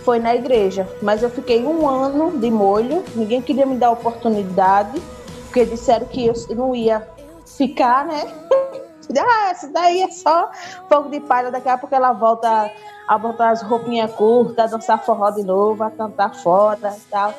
[0.03, 4.99] foi na igreja, mas eu fiquei um ano de molho, ninguém queria me dar oportunidade,
[5.45, 7.07] porque disseram que eu não ia
[7.45, 8.23] ficar, né?
[9.17, 10.51] ah, essa daí é só
[10.89, 12.71] fogo de palha, daqui a pouco ela volta
[13.07, 17.33] a botar as roupinhas curtas, a dançar forró de novo, a cantar fora e tal.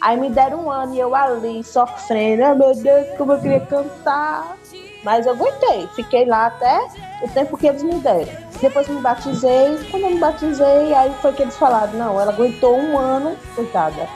[0.00, 3.60] Aí me deram um ano e eu ali sofrendo, ah, meu Deus, como eu queria
[3.60, 4.56] cantar.
[5.04, 6.86] Mas eu aguentei, fiquei lá até
[7.22, 8.32] o tempo que eles me deram.
[8.60, 12.78] Depois me batizei, quando eu me batizei, aí foi que eles falaram, não, ela aguentou
[12.78, 14.08] um ano, coitada.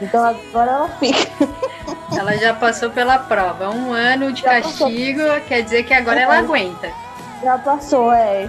[0.00, 1.28] Então agora ela fica.
[2.16, 3.68] Ela já passou pela prova.
[3.70, 6.90] Um ano de castigo quer dizer que agora ela aguenta.
[7.42, 8.48] Já passou, é.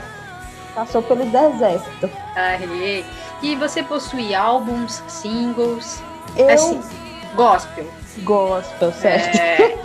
[0.75, 2.09] Passou pelo deserto.
[2.35, 3.03] Aê.
[3.41, 6.03] E você possui álbuns, singles?
[6.35, 6.81] Eu- Assim,
[7.35, 7.85] gospel.
[8.23, 9.37] Gospel, certo?
[9.37, 9.77] É.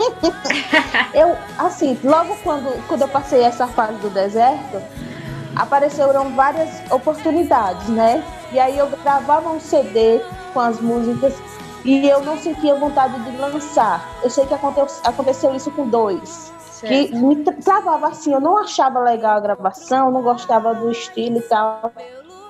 [1.13, 4.81] eu, assim, logo quando, quando eu passei essa fase do deserto,
[5.55, 8.23] apareceram várias oportunidades, né?
[8.51, 10.19] E aí eu gravava um CD
[10.53, 11.33] com as músicas
[11.83, 14.05] e eu não sentia vontade de lançar.
[14.23, 16.51] Eu sei que aconte- aconteceu isso com dois.
[16.81, 17.15] Que Certo.
[17.15, 21.41] me tra- travava assim, eu não achava legal a gravação, não gostava do estilo e
[21.41, 21.91] tal.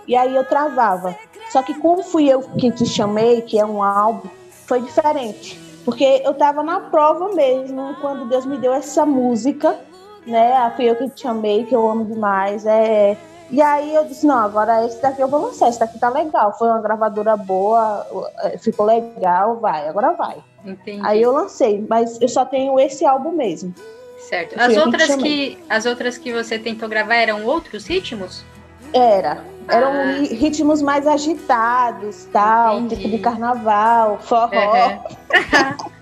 [0.07, 1.15] E aí eu travava.
[1.51, 4.29] Só que como fui eu que te chamei, que é um álbum,
[4.65, 5.59] foi diferente.
[5.83, 9.77] Porque eu tava na prova mesmo, quando Deus me deu essa música,
[10.25, 10.71] né?
[10.75, 12.65] Fui eu que te chamei, que eu amo demais.
[12.65, 13.15] É...
[13.51, 16.57] E aí eu disse, não, agora esse daqui eu vou lançar, esse daqui tá legal.
[16.57, 18.05] Foi uma gravadora boa,
[18.41, 20.37] eh, ficou legal, vai, agora vai.
[20.65, 21.05] Entendi.
[21.05, 23.71] Aí eu lancei, mas eu só tenho esse álbum mesmo.
[24.17, 24.59] Certo.
[24.59, 28.43] As outras que, as outras que você tentou gravar eram outros ritmos?
[28.91, 29.43] Era.
[29.67, 30.03] Eram Ah.
[30.19, 32.95] ri- ritmos mais agitados, tal, Entendi.
[33.03, 34.87] tipo de carnaval, forró.
[34.87, 34.95] Uhum.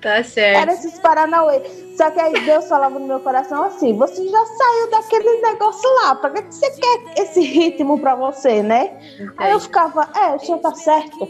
[0.00, 0.58] Tá certo.
[0.62, 1.60] Era esses Paranauê.
[1.96, 6.14] Só que aí Deus falava no meu coração assim: você já saiu daquele negócio lá,
[6.14, 8.98] pra que você quer esse ritmo pra você, né?
[9.16, 9.32] Entendi.
[9.36, 11.28] Aí eu ficava, é, o senhor tá certo.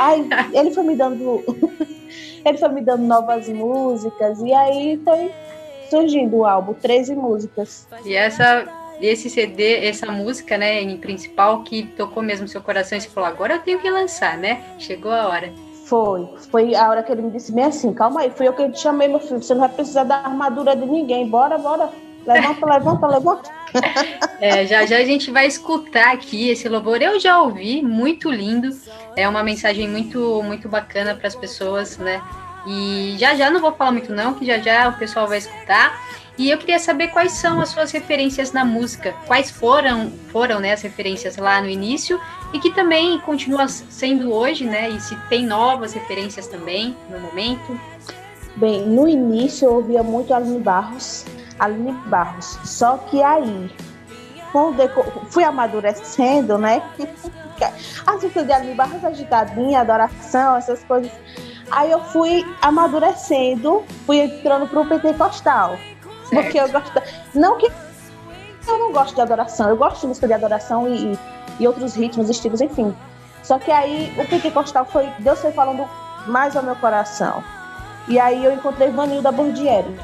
[0.00, 1.42] Aí ele foi me dando.
[2.44, 5.32] ele foi me dando novas músicas, e aí foi
[5.88, 7.86] surgindo o álbum, 13 músicas.
[8.04, 8.66] E essa
[9.06, 13.28] esse CD, essa música, né, em principal, que tocou mesmo seu coração e você falou,
[13.28, 14.62] agora eu tenho que lançar, né?
[14.78, 15.52] Chegou a hora.
[15.84, 16.28] Foi.
[16.50, 18.80] Foi a hora que ele me disse bem assim, calma aí, foi eu que te
[18.80, 21.90] chamei, meu filho, você não vai precisar da armadura de ninguém, bora, bora.
[22.26, 23.50] Levanta, levanta, levanta.
[24.38, 27.00] É, já já a gente vai escutar aqui esse louvor.
[27.00, 28.76] Eu já ouvi, muito lindo.
[29.16, 32.20] É uma mensagem muito muito bacana para as pessoas, né?
[32.66, 35.96] E já já não vou falar muito não, que já já o pessoal vai escutar.
[36.38, 40.72] E eu queria saber quais são as suas referências na música, quais foram foram né,
[40.72, 42.18] as referências lá no início
[42.54, 44.88] e que também continua sendo hoje, né?
[44.88, 47.78] E se tem novas referências também no momento.
[48.56, 51.24] Bem, no início eu ouvia muito Aline Barros,
[51.58, 52.58] Aline Barros.
[52.64, 53.70] Só que aí,
[54.52, 54.82] quando
[55.30, 56.82] fui amadurecendo, né?
[58.06, 61.12] As músicas de Aline Barros, agitadinha, adoração, essas coisas.
[61.70, 65.78] Aí eu fui amadurecendo, fui entrando pro pentecostal.
[66.32, 66.44] Certo.
[66.44, 67.02] Porque eu gosto.
[67.34, 67.70] Não que
[68.66, 71.18] eu não gosto de adoração, eu gosto de música de adoração e,
[71.58, 72.94] e outros ritmos, estilos, enfim.
[73.42, 75.08] Só que aí o pentecostal foi.
[75.18, 75.88] Deus foi falando
[76.26, 77.42] mais ao meu coração.
[78.08, 79.94] E aí eu encontrei Vanilda Bordieri.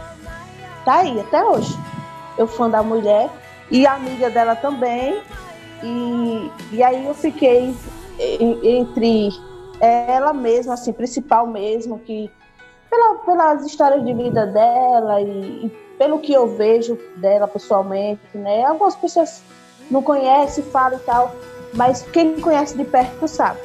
[0.85, 1.77] Tá aí, até hoje.
[2.37, 3.31] Eu fã da mulher
[3.71, 5.23] e amiga dela também.
[5.83, 7.75] E, e aí eu fiquei
[8.19, 9.31] entre
[9.81, 12.31] ela mesma, assim, principal mesmo, que
[12.91, 18.65] pela, pelas histórias de vida dela e, e pelo que eu vejo dela pessoalmente, né?
[18.65, 19.43] Algumas pessoas
[19.91, 21.35] não conhecem, falam e tal,
[21.75, 23.59] mas quem conhece de perto sabe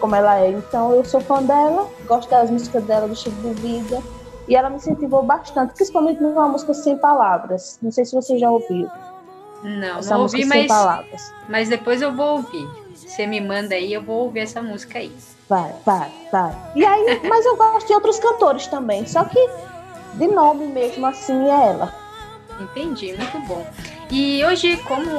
[0.00, 0.50] como ela é.
[0.50, 4.02] Então eu sou fã dela, gosto das músicas dela, do estilo de vida,
[4.48, 7.78] e ela me incentivou bastante, principalmente numa música sem palavras.
[7.80, 8.88] Não sei se você já ouviu.
[9.62, 11.32] Não, essa não ouvi, mas, palavras.
[11.48, 12.66] mas depois eu vou ouvir.
[12.94, 15.12] Você me manda aí, eu vou ouvir essa música aí.
[15.48, 16.56] Vai, vai, vai.
[16.74, 19.38] E aí, mas eu gosto de outros cantores também, só que
[20.14, 21.94] de nome mesmo assim é ela.
[22.60, 23.66] Entendi, muito bom.
[24.10, 25.10] E hoje, como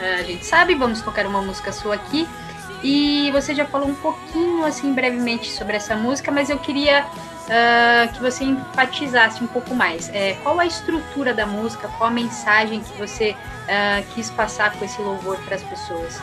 [0.00, 2.26] eh, a gente sabe, vamos tocar uma música sua aqui.
[2.82, 8.12] E você já falou um pouquinho, assim, brevemente sobre essa música, mas eu queria uh,
[8.12, 10.08] que você enfatizasse um pouco mais.
[10.12, 14.84] É, qual a estrutura da música, qual a mensagem que você uh, quis passar com
[14.84, 16.20] esse louvor para as pessoas?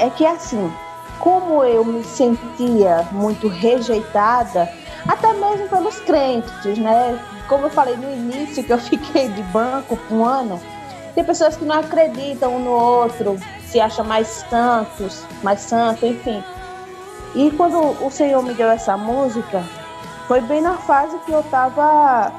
[0.00, 0.72] É que, assim,
[1.20, 4.68] como eu me sentia muito rejeitada,
[5.08, 7.18] até mesmo pelos crentes, né?
[7.48, 10.60] Como eu falei no início, que eu fiquei de banco um ano,
[11.14, 16.42] tem pessoas que não acreditam um no outro, se acham mais santos, mais santo, enfim.
[17.34, 19.62] E quando o Senhor me deu essa música,
[20.26, 22.32] foi bem na fase que eu estava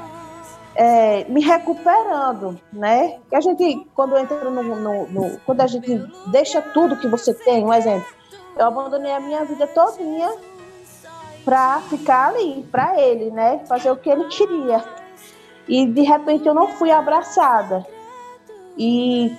[0.75, 3.19] é, me recuperando, né?
[3.29, 5.97] Que a gente, quando entra no, no, no, quando a gente
[6.27, 8.07] deixa tudo que você tem, um exemplo,
[8.57, 10.29] eu abandonei a minha vida todinha
[11.43, 13.61] para ficar ali, para ele, né?
[13.67, 14.83] Fazer o que ele queria.
[15.67, 17.85] E de repente eu não fui abraçada.
[18.77, 19.35] E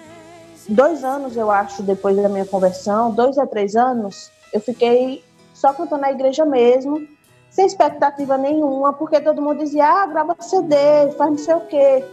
[0.68, 5.24] dois anos, eu acho, depois da minha conversão, dois a três anos, eu fiquei
[5.54, 7.06] só cantando na igreja mesmo,
[7.50, 10.76] sem expectativa nenhuma, porque todo mundo dizia, ah, grava CD,
[11.16, 12.04] faz não sei o quê.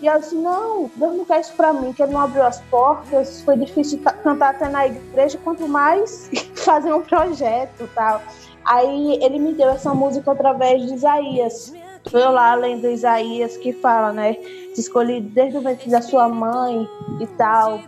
[0.00, 2.58] E eu disse, não, Deus não quer isso para mim, que ele não abriu as
[2.62, 8.22] portas, foi difícil cantar até na igreja, quanto mais fazer um projeto tal.
[8.70, 11.74] Aí ele me deu essa música através de Isaías.
[12.08, 14.34] Foi lá lendo Isaías que fala, né?
[14.34, 17.80] Te escolhi desde o ventre da sua mãe e tal.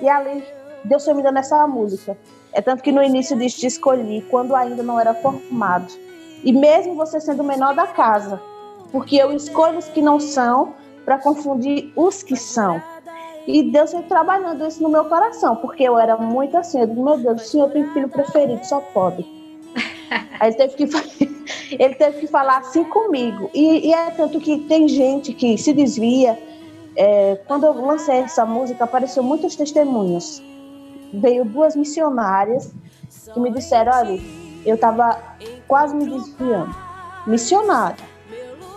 [0.00, 0.42] E ali
[0.82, 2.16] Deus foi me dando essa música.
[2.54, 5.92] É tanto que no início diz te escolhi, quando ainda não era formado.
[6.42, 8.40] E mesmo você sendo o menor da casa,
[8.90, 10.72] porque eu escolho os que não são
[11.04, 12.82] para confundir os que são.
[13.46, 17.04] E Deus foi trabalhando isso no meu coração, porque eu era muito assim, eu digo,
[17.04, 19.33] meu Deus, o Senhor tem filho preferido, só pode.
[20.40, 23.50] Aí ele teve que, ele teve que falar assim comigo.
[23.54, 26.38] E, e é tanto que tem gente que se desvia.
[26.96, 30.42] É, quando eu lancei essa música, apareceu muitos testemunhos.
[31.12, 32.72] Veio duas missionárias
[33.32, 34.20] que me disseram: olha,
[34.64, 35.18] eu estava
[35.66, 36.74] quase me desviando.
[37.26, 38.04] Missionária.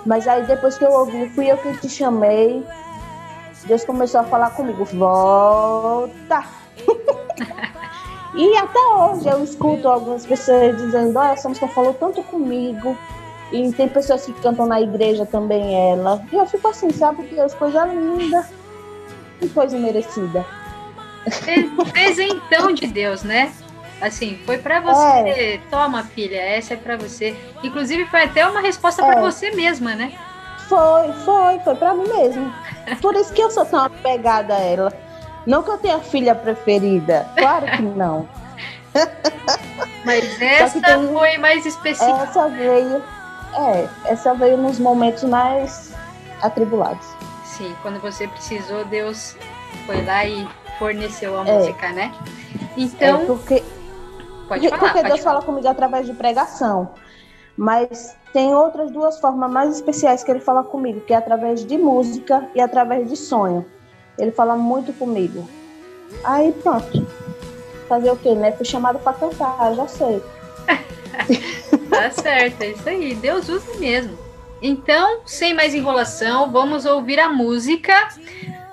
[0.05, 2.63] Mas aí depois que eu ouvi, fui eu que te chamei.
[3.65, 6.43] Deus começou a falar comigo: volta!
[8.37, 12.95] E até hoje eu escuto algumas pessoas dizendo: Olha, música falou tanto comigo.
[13.51, 16.21] E tem pessoas que cantam na igreja também ela.
[16.31, 18.45] E eu fico assim, sabe, Deus, coisa linda
[19.41, 20.45] e coisa merecida.
[21.91, 23.51] Presentão de Deus, né?
[24.01, 25.29] Assim, foi para você.
[25.29, 25.59] É.
[25.71, 27.35] Toma, filha, essa é para você.
[27.63, 29.05] Inclusive foi até uma resposta é.
[29.05, 30.11] para você mesma, né?
[30.67, 32.53] Foi, foi, foi para mim mesmo.
[33.01, 35.06] Por isso que eu sou tão apegada a ela.
[35.47, 38.27] Não que eu tenha filha preferida, claro que não.
[40.03, 42.23] Mas essa tem, foi mais específica.
[42.23, 43.01] Essa veio,
[43.55, 45.93] é, essa veio nos momentos mais
[46.41, 47.07] atribulados.
[47.45, 49.37] Sim, quando você precisou, Deus
[49.85, 50.45] foi lá e
[50.77, 51.57] forneceu a é.
[51.57, 52.13] música, né?
[52.75, 53.21] Então.
[53.21, 53.63] É porque,
[54.49, 55.35] pode falar, porque pode Deus falar.
[55.35, 56.91] fala comigo através de pregação.
[57.55, 61.77] Mas tem outras duas formas mais especiais que ele fala comigo, que é através de
[61.77, 63.65] música e através de sonho.
[64.17, 65.47] Ele fala muito comigo.
[66.23, 67.05] Aí pronto.
[67.87, 68.51] Fazer o quê, né?
[68.51, 70.21] Fui chamado para cantar, já sei.
[71.89, 73.15] tá certo, é isso aí.
[73.15, 74.17] Deus usa mesmo.
[74.61, 77.93] Então, sem mais enrolação, vamos ouvir a música.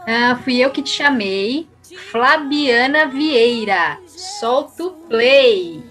[0.02, 1.68] Uh, fui eu que te chamei.
[2.10, 3.98] Flabiana Vieira.
[4.06, 5.82] Solta o play.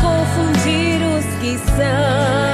[0.00, 2.47] Confundir os que são.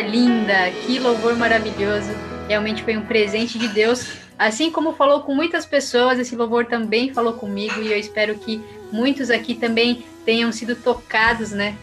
[0.00, 2.10] Linda, que louvor maravilhoso.
[2.48, 4.06] Realmente foi um presente de Deus.
[4.38, 8.60] Assim como falou com muitas pessoas, esse louvor também falou comigo e eu espero que
[8.90, 11.76] muitos aqui também tenham sido tocados, né?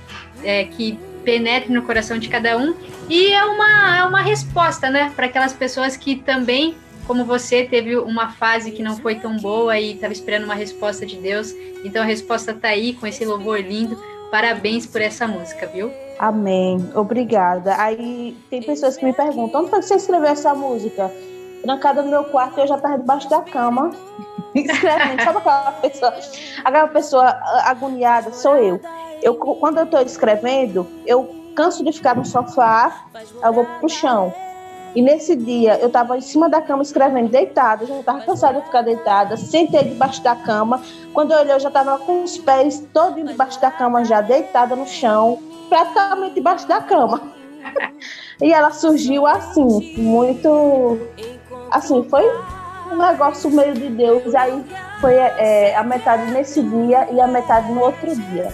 [0.43, 2.73] É, que penetre no coração de cada um.
[3.09, 5.11] E é uma, é uma resposta, né?
[5.15, 6.75] Para aquelas pessoas que também
[7.07, 11.05] como você teve uma fase que não foi tão boa e estava esperando uma resposta
[11.05, 11.53] de Deus.
[11.83, 13.97] Então a resposta tá aí com esse louvor lindo.
[14.31, 15.91] Parabéns por essa música, viu?
[16.19, 16.89] Amém.
[16.95, 17.75] Obrigada.
[17.77, 21.11] Aí tem pessoas que me perguntam: onde foi que você escreveu essa música?
[21.63, 23.91] Trancada no meu quarto, eu já estava debaixo da cama,
[24.53, 25.23] escrevendo.
[25.23, 26.13] Sabe aquela pessoa,
[26.63, 27.25] aquela pessoa
[27.65, 28.31] agoniada?
[28.31, 28.79] Sou eu.
[29.21, 33.05] eu quando eu estou escrevendo, eu canso de ficar no sofá,
[33.43, 34.33] eu vou pro chão.
[34.95, 38.65] E nesse dia eu estava em cima da cama escrevendo, deitada, já estava cansada de
[38.65, 40.81] ficar deitada, sentei debaixo da cama.
[41.13, 44.75] Quando eu olhei, eu já estava com os pés todos debaixo da cama, já deitada
[44.75, 47.21] no chão, praticamente debaixo da cama.
[48.41, 50.99] e ela surgiu assim, muito.
[51.69, 52.23] Assim, foi
[52.91, 54.33] um negócio meio de Deus.
[54.33, 54.63] Aí
[54.99, 58.53] foi é, a metade nesse dia e a metade no outro dia.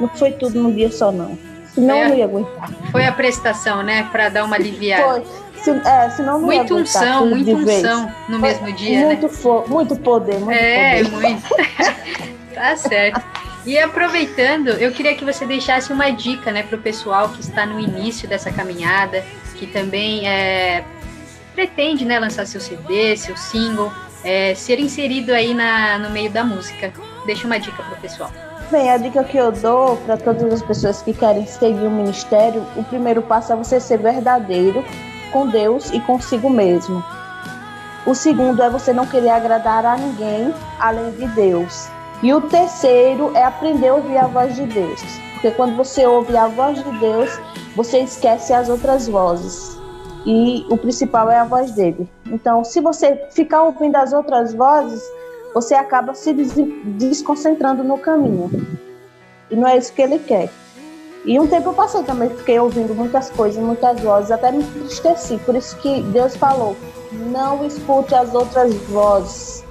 [0.00, 1.51] Não foi tudo num dia só, não.
[1.74, 2.70] Senão eu não ia aguentar.
[2.90, 4.08] Foi a prestação, né?
[4.10, 5.22] Para dar uma aliviada.
[5.22, 5.42] Foi.
[5.62, 9.32] Se, é, senão não muito unção, muita unção no Foi mesmo dia, muito né?
[9.32, 11.28] Fo, muito poder, muito é, poder.
[11.28, 11.48] muito.
[12.52, 13.22] tá certo.
[13.64, 17.64] E aproveitando, eu queria que você deixasse uma dica, né, para o pessoal que está
[17.64, 19.24] no início dessa caminhada,
[19.56, 20.82] que também é,
[21.54, 23.92] pretende, né, lançar seu CD, seu single,
[24.24, 26.92] é, ser inserido aí na, no meio da música.
[27.24, 28.32] Deixa uma dica para o pessoal.
[28.72, 32.64] Bem, a dica que eu dou para todas as pessoas que querem seguir o ministério,
[32.74, 34.82] o primeiro passo é você ser verdadeiro
[35.30, 37.04] com Deus e consigo mesmo.
[38.06, 41.86] O segundo é você não querer agradar a ninguém além de Deus.
[42.22, 45.02] E o terceiro é aprender a ouvir a voz de Deus.
[45.34, 47.28] Porque quando você ouve a voz de Deus,
[47.76, 49.78] você esquece as outras vozes.
[50.24, 52.08] E o principal é a voz dele.
[52.24, 55.02] Então, se você ficar ouvindo as outras vozes,
[55.54, 56.52] você acaba se des
[56.96, 58.50] desconcentrando no caminho.
[59.50, 60.50] E não é isso que ele quer.
[61.24, 65.38] E um tempo eu passei também, fiquei ouvindo muitas coisas, muitas vozes, até me entristeci.
[65.38, 66.76] Por isso que Deus falou:
[67.12, 69.64] não escute as outras vozes,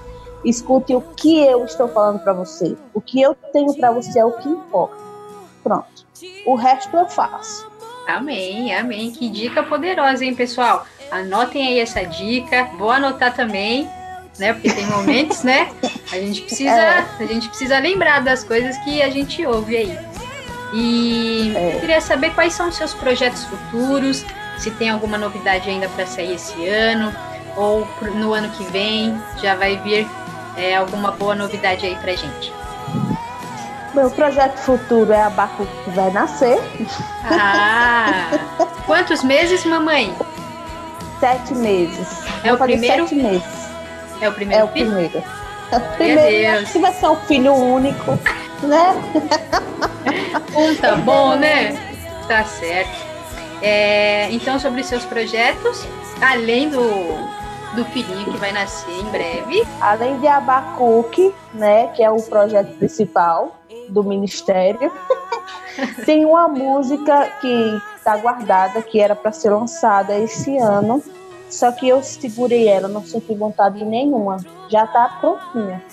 [0.46, 2.78] escute o que eu estou falando para você.
[2.94, 4.96] O que eu tenho para você é o que importa.
[5.62, 6.06] Pronto.
[6.46, 7.70] O resto eu faço.
[8.08, 9.12] Amém, amém.
[9.12, 10.86] Que dica poderosa, hein, pessoal?
[11.12, 12.70] Anotem aí essa dica.
[12.78, 13.90] Vou anotar também,
[14.42, 14.54] né?
[14.54, 15.70] Porque tem momentos, né?
[16.12, 17.06] A gente precisa, é.
[17.20, 20.00] a gente precisa lembrar das coisas que a gente ouve aí.
[20.74, 21.78] E é.
[21.80, 24.26] queria saber quais são os seus projetos futuros,
[24.58, 27.14] se tem alguma novidade ainda para sair esse ano,
[27.56, 30.08] ou no ano que vem já vai vir
[30.58, 32.52] é, alguma boa novidade aí pra gente.
[33.94, 36.58] Meu projeto futuro é a Baco que vai nascer.
[37.26, 38.30] Ah!
[38.88, 40.16] quantos meses, mamãe?
[41.20, 42.24] Sete meses.
[42.44, 43.08] É o primeiro?
[43.08, 43.71] Sete meses.
[44.22, 44.62] É o primeiro?
[44.62, 45.24] É o primeiro.
[45.72, 46.60] É o primeiro.
[46.60, 48.12] Acho que vai ser um filho único,
[48.62, 48.94] né?
[50.56, 51.76] Um tá bom, né?
[52.28, 53.12] Tá certo.
[53.62, 55.88] É, então, sobre seus projetos,
[56.22, 56.80] além do,
[57.76, 59.68] do filhinho que vai nascer em breve.
[59.80, 63.56] Além de Abacuque, né, que é o projeto principal
[63.90, 64.92] do Ministério,
[66.06, 71.04] tem uma música que está guardada, que era para ser lançada esse ano,
[71.52, 74.38] só que eu segurei ela, não senti vontade nenhuma.
[74.70, 75.84] Já está prontinha.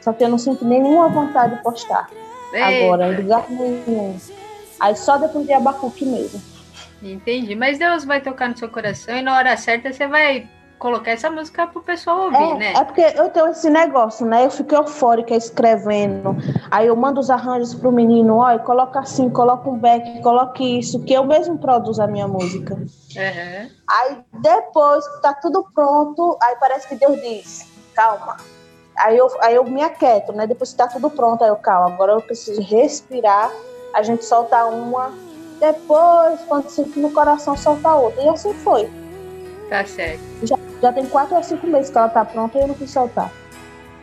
[0.00, 2.08] Só que eu não sinto nenhuma vontade de postar.
[2.52, 2.84] Eita.
[2.84, 4.16] Agora, em lugar nenhum.
[4.80, 6.40] Aí só depois de Abacuque mesmo.
[7.02, 7.54] Entendi.
[7.54, 10.48] Mas Deus vai tocar no seu coração e na hora certa você vai
[10.82, 12.72] colocar essa música pro pessoal ouvir, é, né?
[12.72, 14.44] É porque eu tenho esse negócio, né?
[14.44, 16.36] Eu fico eufórica escrevendo.
[16.72, 20.98] Aí eu mando os arranjos pro menino, olha, coloca assim, coloca um back, coloque isso,
[21.04, 22.74] que eu mesmo produzo a minha música.
[22.74, 23.70] Uhum.
[23.88, 27.64] Aí depois que tá tudo pronto, aí parece que Deus diz,
[27.94, 28.36] calma.
[28.98, 30.48] Aí eu, aí eu me aquieto, né?
[30.48, 33.52] Depois que tá tudo pronto, aí eu, calma, agora eu preciso respirar,
[33.94, 35.12] a gente solta uma,
[35.60, 38.20] depois, quando sentir no coração, solta outra.
[38.20, 38.90] E assim foi.
[39.68, 40.20] Tá certo.
[40.42, 42.90] Já, já tem quatro ou cinco meses que ela tá pronta e eu não quis
[42.90, 43.30] soltar.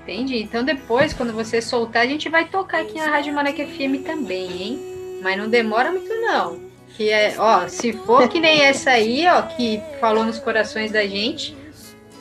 [0.03, 0.41] Entendi.
[0.41, 4.61] Então depois, quando você soltar, a gente vai tocar aqui na Rádio Maneca FM também,
[4.63, 5.19] hein?
[5.21, 6.57] Mas não demora muito não.
[6.95, 11.05] Que é, ó, se for que nem essa aí, ó, que falou nos corações da
[11.05, 11.55] gente,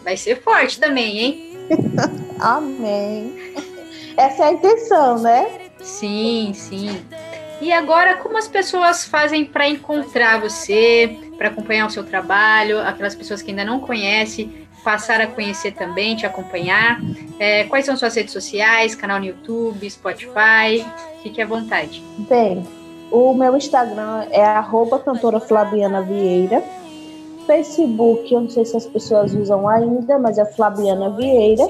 [0.05, 1.59] vai ser forte também, hein?
[2.39, 3.55] Amém.
[4.17, 5.71] Essa é a intenção, né?
[5.81, 7.03] Sim, sim.
[7.61, 13.15] E agora, como as pessoas fazem para encontrar você, para acompanhar o seu trabalho, aquelas
[13.15, 17.01] pessoas que ainda não conhecem, passar a conhecer também, te acompanhar?
[17.39, 20.87] É, quais são suas redes sociais, canal no YouTube, Spotify?
[21.23, 22.03] Fique à vontade.
[22.29, 22.65] Bem,
[23.11, 26.63] o meu Instagram é arroba cantora Flaviana Vieira.
[27.47, 31.67] Facebook, eu não sei se as pessoas usam ainda, mas é Flaviana Vieira.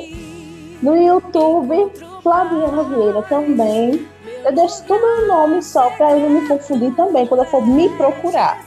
[0.83, 1.91] No YouTube,
[2.23, 4.07] Flaviana Vieira também.
[4.49, 7.67] Eu deixo tudo no nome só para eu não me confundir também quando eu for
[7.67, 8.65] me procurar.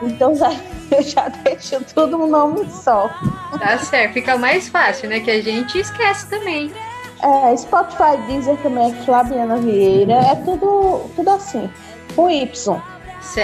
[0.00, 0.50] Então já,
[0.90, 3.10] eu já deixo tudo no nome só.
[3.58, 5.20] Tá certo, fica mais fácil, né?
[5.20, 6.72] Que a gente esquece também.
[7.22, 11.70] É, Spotify Deezer também é Flaviana Vieira, é tudo, tudo assim,
[12.14, 12.80] com Y.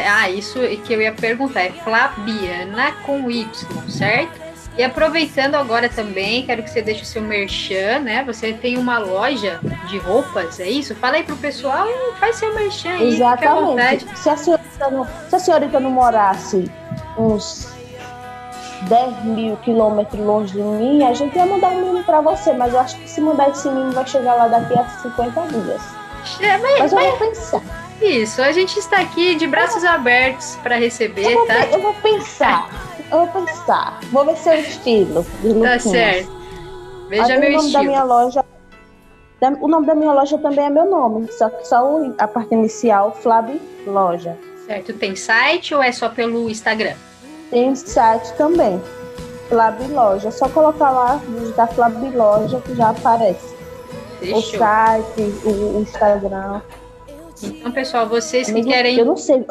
[0.09, 3.47] Ah, isso que eu ia perguntar, é Flabiana com Y,
[3.91, 4.41] certo?
[4.77, 8.25] E aproveitando agora também, quero que você deixe o seu merchan, né?
[8.25, 10.95] Você tem uma loja de roupas, é isso?
[10.95, 14.07] Fala aí pro pessoal e faz seu merchan aí, Exatamente.
[14.19, 16.71] Se a, senhorita não, se a senhorita não morasse
[17.19, 17.69] uns
[18.89, 22.73] 10 mil quilômetros longe de mim, a gente ia mandar um mimo para você, mas
[22.73, 25.83] eu acho que se mandar esse mimo vai chegar lá daqui a 50 dias.
[26.41, 27.09] É, mas, mas eu mas...
[27.09, 27.63] vou pensar.
[28.01, 31.67] Isso, a gente está aqui de braços abertos para receber, eu vou, tá?
[31.67, 32.69] Eu vou pensar,
[33.13, 34.01] eu vou pensar.
[34.11, 35.25] Vou ver seu estilo.
[35.63, 36.43] Tá certo.
[37.09, 37.73] Veja Aí, meu o nome estilo.
[37.73, 38.45] da minha loja,
[39.61, 43.13] o nome da minha loja também é meu nome, só que só a parte inicial,
[43.13, 44.39] Flab Loja.
[44.67, 46.95] Certo, tem site ou é só pelo Instagram?
[47.51, 48.81] Tem site também,
[49.49, 50.29] Flab Loja.
[50.29, 53.55] É só colocar lá, digitar Flab Loja que já aparece.
[54.19, 54.39] Fechou.
[54.39, 56.63] O site, o, o Instagram.
[57.43, 58.97] Então, pessoal, vocês que Amigo, querem.
[58.97, 59.45] Eu não sei.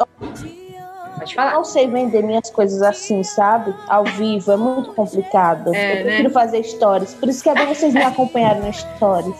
[1.22, 1.52] Pode falar.
[1.52, 3.74] Eu não sei vender minhas coisas assim, sabe?
[3.88, 5.74] Ao vivo, é muito complicado.
[5.74, 6.30] É, eu prefiro né?
[6.30, 7.14] fazer stories.
[7.14, 9.36] Por isso que é bom vocês me acompanharem nas stories.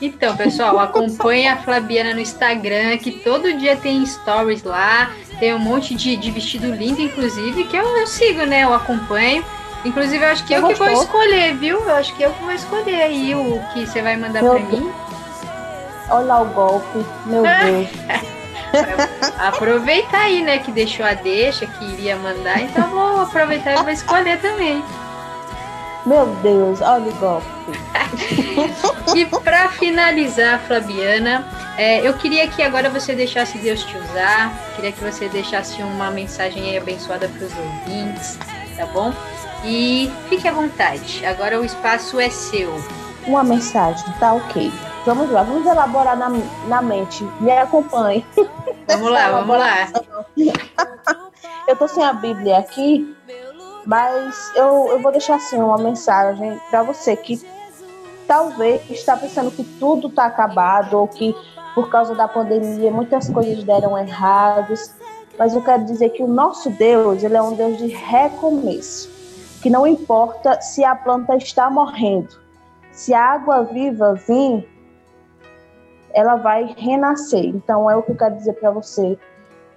[0.00, 5.12] Então, pessoal, acompanha a Flabiana no Instagram, que todo dia tem stories lá.
[5.38, 8.64] Tem um monte de, de vestido lindo, inclusive, que eu, eu sigo, né?
[8.64, 9.44] Eu acompanho.
[9.84, 11.78] Inclusive, eu acho que Você eu que vou escolher, viu?
[11.78, 14.64] Eu acho que eu que vou escolher aí o que você vai mandar Meu pra
[14.64, 14.80] Deus.
[14.80, 14.92] mim.
[16.10, 18.37] Olha lá o golpe, meu Deus.
[19.38, 20.58] Aproveitar aí, né?
[20.58, 22.60] Que deixou a deixa, que iria mandar.
[22.60, 24.82] Então, vou aproveitar e vou escolher também.
[26.06, 27.46] Meu Deus, olha o golpe.
[29.14, 31.46] E para finalizar, Flabiana,
[31.76, 36.10] é, eu queria que agora você deixasse Deus te usar, queria que você deixasse uma
[36.10, 38.38] mensagem aí abençoada para os ouvintes,
[38.76, 39.12] tá bom?
[39.64, 42.82] E fique à vontade, agora o espaço é seu.
[43.26, 44.72] Uma mensagem, tá ok.
[45.04, 46.28] Vamos lá, vamos elaborar na,
[46.66, 47.24] na mente.
[47.40, 48.24] Me acompanhe.
[48.88, 49.88] Vamos lá, vamos lá.
[51.66, 53.14] Eu tô sem a Bíblia aqui,
[53.84, 57.46] mas eu, eu vou deixar assim uma mensagem para você que
[58.26, 61.34] talvez está pensando que tudo está acabado ou que
[61.74, 64.94] por causa da pandemia muitas coisas deram erradas.
[65.38, 69.08] Mas eu quero dizer que o nosso Deus, ele é um Deus de recomeço.
[69.62, 72.28] Que não importa se a planta está morrendo,
[72.92, 74.68] se a água viva vir,
[76.12, 77.46] ela vai renascer.
[77.46, 79.18] Então é o que eu quero dizer para você,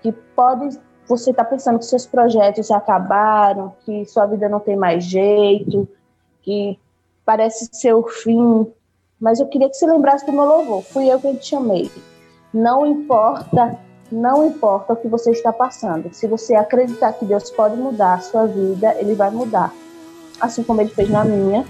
[0.01, 5.03] que pode você está pensando que seus projetos acabaram, que sua vida não tem mais
[5.03, 5.87] jeito,
[6.41, 6.79] que
[7.25, 8.71] parece ser o fim,
[9.19, 10.81] mas eu queria que você lembrasse do meu louvor.
[10.83, 11.91] Fui eu quem te chamei.
[12.53, 13.77] Não importa,
[14.11, 16.13] não importa o que você está passando.
[16.13, 19.73] Se você acreditar que Deus pode mudar a sua vida, Ele vai mudar.
[20.39, 21.65] Assim como Ele fez na minha,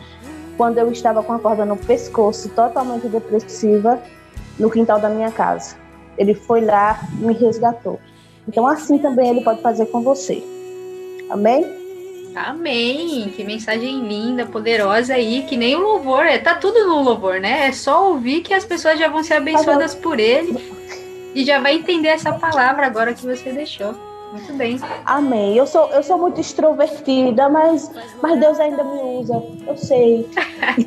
[0.56, 4.00] quando eu estava com a corda no pescoço, totalmente depressiva,
[4.60, 5.76] no quintal da minha casa.
[6.18, 8.00] Ele foi lá e me resgatou.
[8.48, 10.44] Então, assim também Ele pode fazer com você.
[11.30, 11.66] Amém?
[12.36, 13.32] Amém!
[13.36, 17.68] Que mensagem linda, poderosa aí, que nem o louvor, é, tá tudo no louvor, né?
[17.68, 20.58] É só ouvir que as pessoas já vão ser abençoadas por ele
[21.36, 24.11] e já vai entender essa palavra agora que você deixou.
[24.32, 24.80] Muito bem.
[25.06, 25.58] Amém.
[25.58, 27.92] Eu sou, eu sou muito extrovertida, mas,
[28.22, 29.44] mas Deus ainda me usa.
[29.68, 30.28] Eu sei.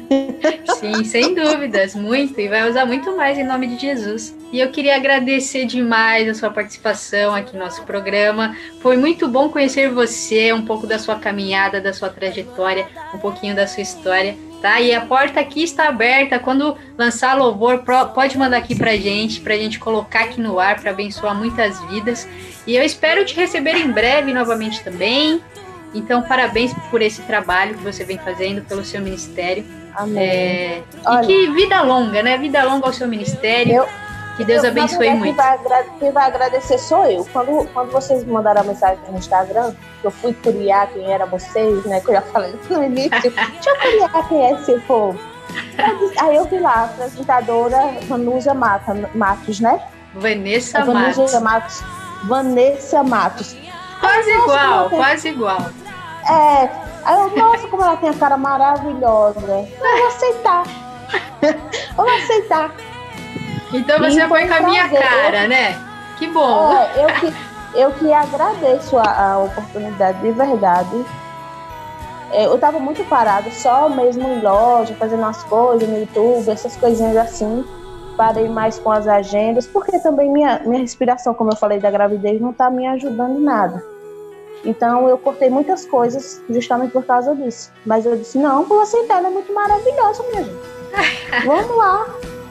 [0.81, 2.41] Sim, sem dúvidas, muito.
[2.41, 4.35] E vai usar muito mais em nome de Jesus.
[4.51, 8.57] E eu queria agradecer demais a sua participação aqui no nosso programa.
[8.81, 13.55] Foi muito bom conhecer você, um pouco da sua caminhada, da sua trajetória, um pouquinho
[13.55, 14.37] da sua história.
[14.65, 14.81] Tá?
[14.81, 16.39] E a porta aqui está aberta.
[16.39, 17.85] Quando lançar louvor,
[18.15, 22.27] pode mandar aqui pra gente, pra gente colocar aqui no ar, para abençoar muitas vidas.
[22.67, 25.43] E eu espero te receber em breve novamente também.
[25.95, 29.67] Então, parabéns por esse trabalho que você vem fazendo pelo seu ministério.
[29.95, 30.25] Amém.
[30.27, 32.39] É, Olha- e que vida longa, né?
[32.39, 33.85] Vida longa ao seu ministério.
[34.37, 35.37] Que Deus Eu- abençoe verdade, muito.
[35.37, 37.25] Quem vai, quem vai agradecer sou eu.
[37.33, 41.25] Quando, quando vocês me mandaram a mensagem no Instagram, que eu fui curiar quem era
[41.27, 42.01] vocês, né?
[42.01, 43.11] Que eu já falei no início.
[43.11, 45.19] Deixa eu curiar quem é esse povo.
[46.21, 47.79] Aí eu vi lá, a apresentadora
[48.09, 49.81] Vanusa Matos, né?
[50.15, 51.81] Vanessa É Vanusa Matos.
[51.81, 51.85] Matos.
[52.25, 53.57] Vanessa Matos.
[54.01, 55.59] Quase igual, tem- quase igual.
[56.29, 56.69] É.
[57.05, 59.41] Aí eu, nossa, como ela tem a cara maravilhosa.
[59.41, 60.63] Eu vou aceitar.
[61.43, 62.71] Eu vou aceitar.
[63.75, 65.09] Então você E foi com a minha prazer.
[65.09, 65.77] cara, né?
[66.19, 66.73] Que bom.
[66.73, 67.35] É, eu que,
[67.79, 71.05] eu que agradeço a, a oportunidade de verdade.
[72.31, 76.77] É, Eu tava muito parada, só mesmo em loja, fazendo umas coisas no YouTube, essas
[76.77, 77.65] coisinhas assim.
[78.17, 82.41] Parei mais com as agendas, porque também minha, minha respiração, como eu falei da gravidez,
[82.41, 83.83] não tá me ajudando em nada.
[84.65, 87.71] Então eu cortei muitas coisas justamente por causa disso.
[87.85, 91.45] Mas eu disse, não, vou aceitar, ela é muito maravilhosa, minha gente.
[91.45, 92.07] Vamos lá.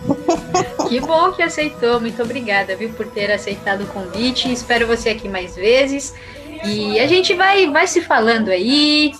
[0.89, 1.99] Que bom que aceitou.
[1.99, 4.51] Muito obrigada, viu, por ter aceitado o convite.
[4.51, 6.13] Espero você aqui mais vezes.
[6.65, 9.13] E a gente vai, vai se falando aí.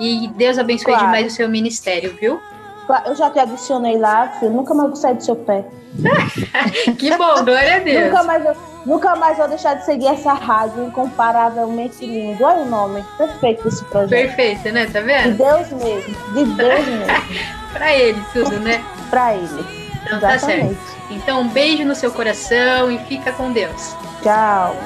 [0.00, 1.06] E Deus abençoe Claro.
[1.06, 2.40] demais o seu ministério, viu?
[2.86, 4.50] Claro, Eu já te adicionei lá, filho.
[4.52, 5.64] Nunca mais vou sair do seu pé.
[6.98, 8.06] que bom, glória a Deus.
[8.06, 12.42] Nunca mais, eu- nunca mais vou deixar de seguir essa rádio incomparavelmente lindo.
[12.42, 13.04] Olha o nome.
[13.16, 14.10] Perfeito esse projeto.
[14.10, 14.86] Perfeito, né?
[14.86, 15.36] Tá De vendo?
[15.36, 16.14] Deus mesmo.
[16.34, 17.04] De Deus mesmo.
[17.72, 18.82] Pra ele tudo, né?
[19.10, 19.83] pra ele.
[20.04, 20.74] Então tá Exatamente.
[20.74, 20.96] certo.
[21.10, 23.96] Então um beijo no seu coração e fica com Deus.
[24.22, 24.76] Tchau.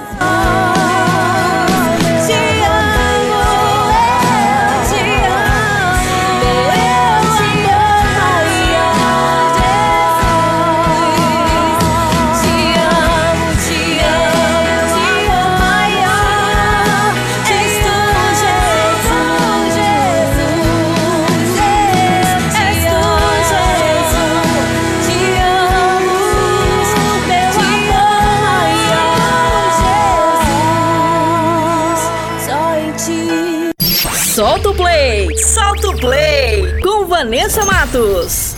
[37.49, 38.57] Vanessa Matos.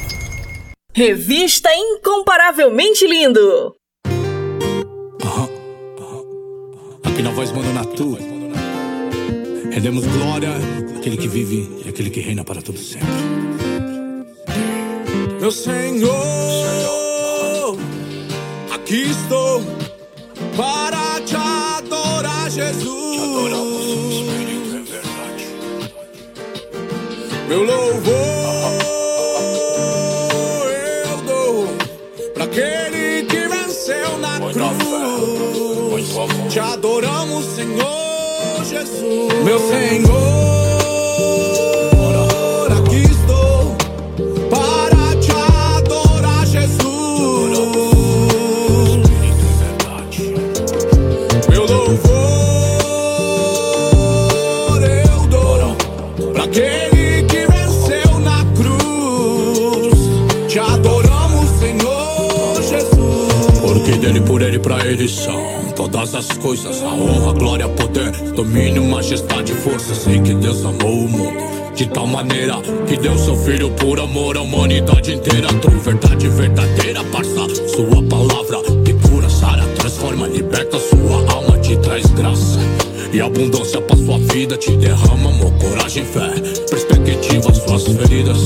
[0.93, 3.77] Revista Incomparavelmente Lindo.
[7.05, 8.19] Aqui na voz manda na tua.
[9.71, 10.51] Rendemos glória
[10.97, 13.07] àquele que vive e àquele que reina para todo sempre.
[15.41, 16.11] Meu Senhor,
[18.75, 19.62] aqui estou
[20.57, 22.91] para te adorar, Jesus.
[27.49, 28.80] Meu louvor
[36.48, 38.10] Te adoramos, Senhor
[38.64, 39.32] Jesus.
[39.44, 40.60] Meu Senhor,
[66.41, 69.95] coisas: a honra, glória, poder, domínio, majestade, força.
[69.95, 71.51] Sei que Deus amou o mundo.
[71.75, 72.57] De tal maneira
[72.87, 75.49] que deu seu filho por amor à humanidade inteira.
[75.55, 77.69] Tua verdade verdadeira, parça.
[77.69, 82.59] Sua palavra que cura, sara, transforma, liberta sua alma, te traz graça.
[83.12, 86.31] E abundância pra sua vida te derrama amor, coragem, fé,
[86.69, 88.39] perspectiva, suas feridas.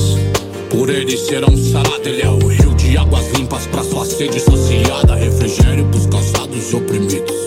[0.69, 5.15] Por ele serão sarados, ele é o rio de águas limpas pra sua sede saciada,
[5.15, 7.45] refrigério pros cansados e oprimidos.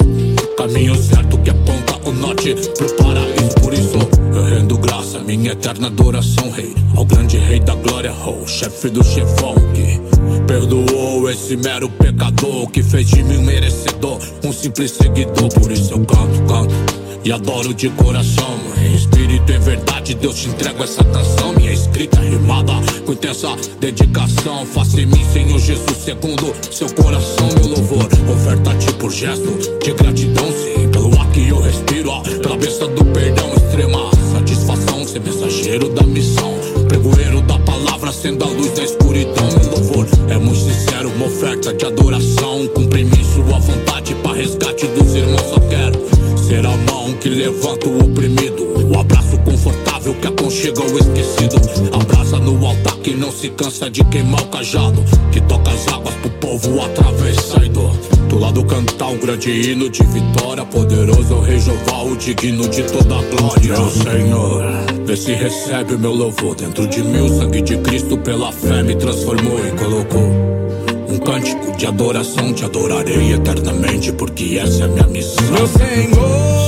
[0.58, 3.96] Caminho certo que aponta o norte pro paraíso, por isso
[4.34, 8.12] eu rendo graça, minha eterna adoração, rei, ao grande rei da glória,
[8.44, 10.00] chefe do chefão que
[10.48, 15.92] perdoou esse mero pecador que fez de mim um merecedor, um simples seguidor, por isso
[15.92, 16.74] eu canto, canto.
[17.24, 18.58] E adoro de coração,
[18.98, 22.72] espírito e verdade, Deus te entrego essa canção, minha escrita rimada
[23.06, 23.48] com intensa
[23.80, 24.66] dedicação.
[24.66, 28.08] Faça em mim, Senhor Jesus, segundo seu coração, meu louvor.
[28.30, 32.10] Oferta-te por gesto de gratidão, sim, pelo ar que eu respiro,
[32.42, 36.54] pela bênção do perdão, extrema satisfação, ser mensageiro da missão,
[36.88, 40.06] pregoeiro da palavra, sendo a luz da escuridão, meu louvor.
[40.28, 42.66] É muito sincero, uma oferta de adoração,
[43.04, 45.98] mim sua vontade para resgate dos irmãos, só quero.
[46.38, 48.67] Ser a mão que levanta o oprimido.
[50.58, 51.56] Aconchega o esquecido.
[51.92, 55.04] Abraça no altar que não se cansa de queimar o cajado.
[55.30, 57.88] Que toca as águas pro povo atravessar e do,
[58.28, 60.64] do lado cantar um grande hino de vitória.
[60.64, 63.72] Poderoso é o Rei Jeová, o digno de toda a glória.
[63.72, 64.64] Meu Senhor,
[65.04, 66.56] vê se recebe o meu louvor.
[66.56, 70.28] Dentro de mim o sangue de Cristo pela fé me transformou e colocou.
[71.08, 75.44] Um cântico de adoração, te adorarei eternamente, porque essa é a minha missão.
[75.52, 76.67] Meu Senhor,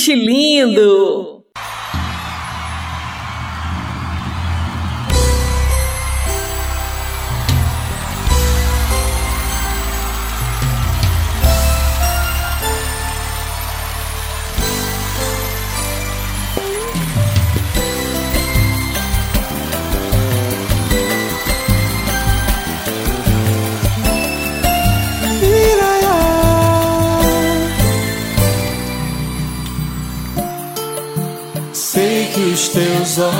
[0.00, 0.39] Incomparavelmente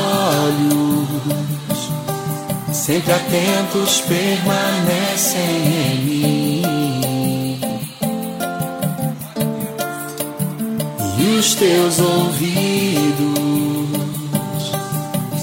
[0.00, 1.90] olhos,
[2.72, 6.62] sempre atentos, permanecem em mim.
[11.18, 13.40] E os teus ouvidos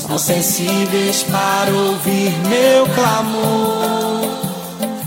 [0.08, 4.28] são sensíveis para ouvir meu clamor.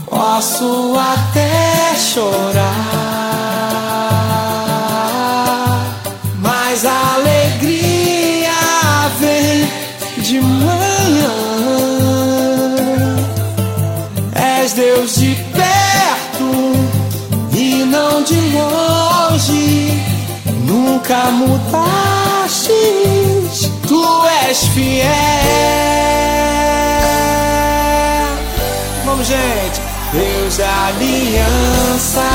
[0.06, 2.70] Posso até chorar,
[6.40, 7.16] mas a
[10.30, 11.34] de manhã.
[14.62, 16.52] És Deus de perto
[17.52, 20.00] e não de longe.
[20.64, 22.72] Nunca mudaste,
[23.88, 24.04] tu
[24.46, 25.08] és fiel.
[29.04, 29.80] Vamos, gente.
[30.12, 32.30] Deus da aliança,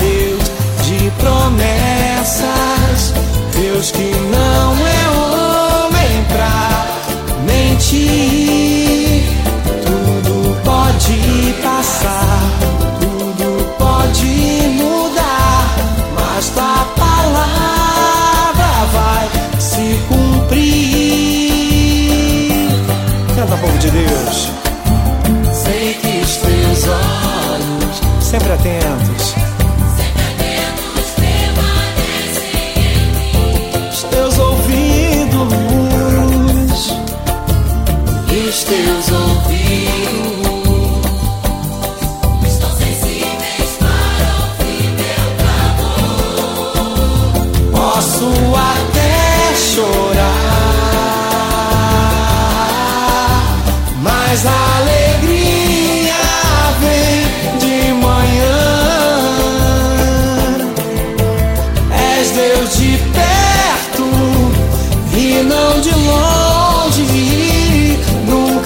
[0.00, 0.44] Deus
[0.86, 3.12] de promessas,
[3.52, 4.97] Deus que não é
[7.88, 9.22] mentir.
[9.84, 12.77] Tudo pode passar,
[38.70, 38.97] os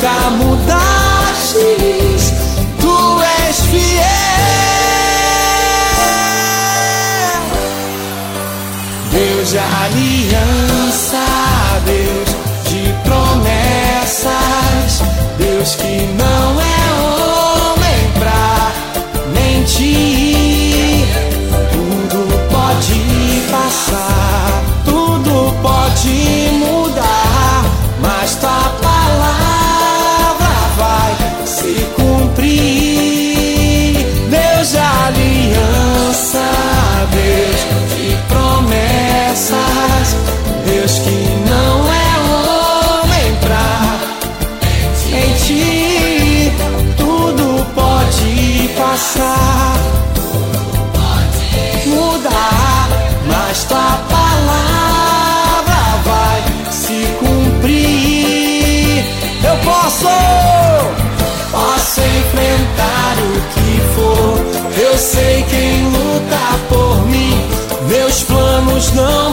[0.02, 0.41] Nunca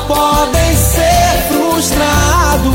[0.10, 2.74] podem ser frustrados.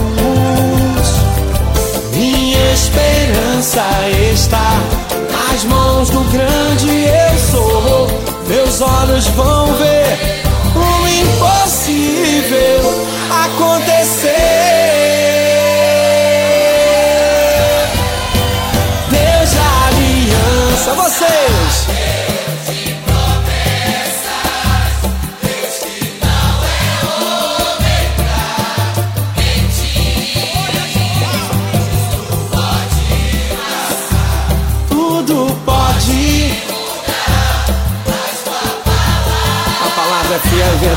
[2.12, 3.82] Minha esperança
[4.32, 4.80] está
[5.32, 8.06] nas mãos do grande eu sou.
[8.46, 10.44] Meus olhos vão ver
[10.76, 12.82] o impossível
[13.44, 14.63] acontecer.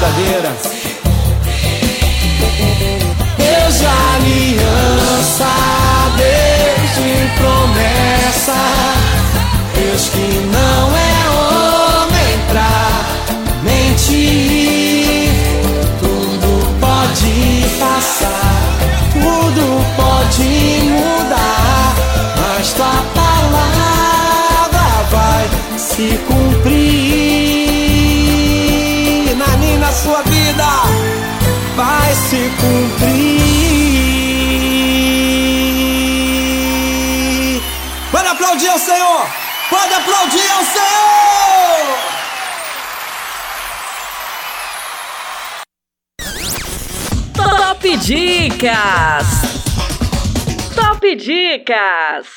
[0.07, 0.51] cadeira.
[3.37, 5.53] Deus já aliança,
[6.15, 8.59] desde promessa,
[9.75, 12.73] Deus que não é homem pra
[13.63, 15.29] mentir.
[15.99, 17.35] Tudo pode
[17.77, 18.63] passar,
[19.13, 19.65] tudo
[19.97, 20.49] pode
[20.89, 21.95] mudar,
[22.37, 25.45] mas tua palavra vai
[25.77, 27.26] se cumprir.
[39.97, 41.87] Aplaudir ao Senhor!
[47.33, 49.27] Top Dicas!
[50.75, 52.27] Top Dicas!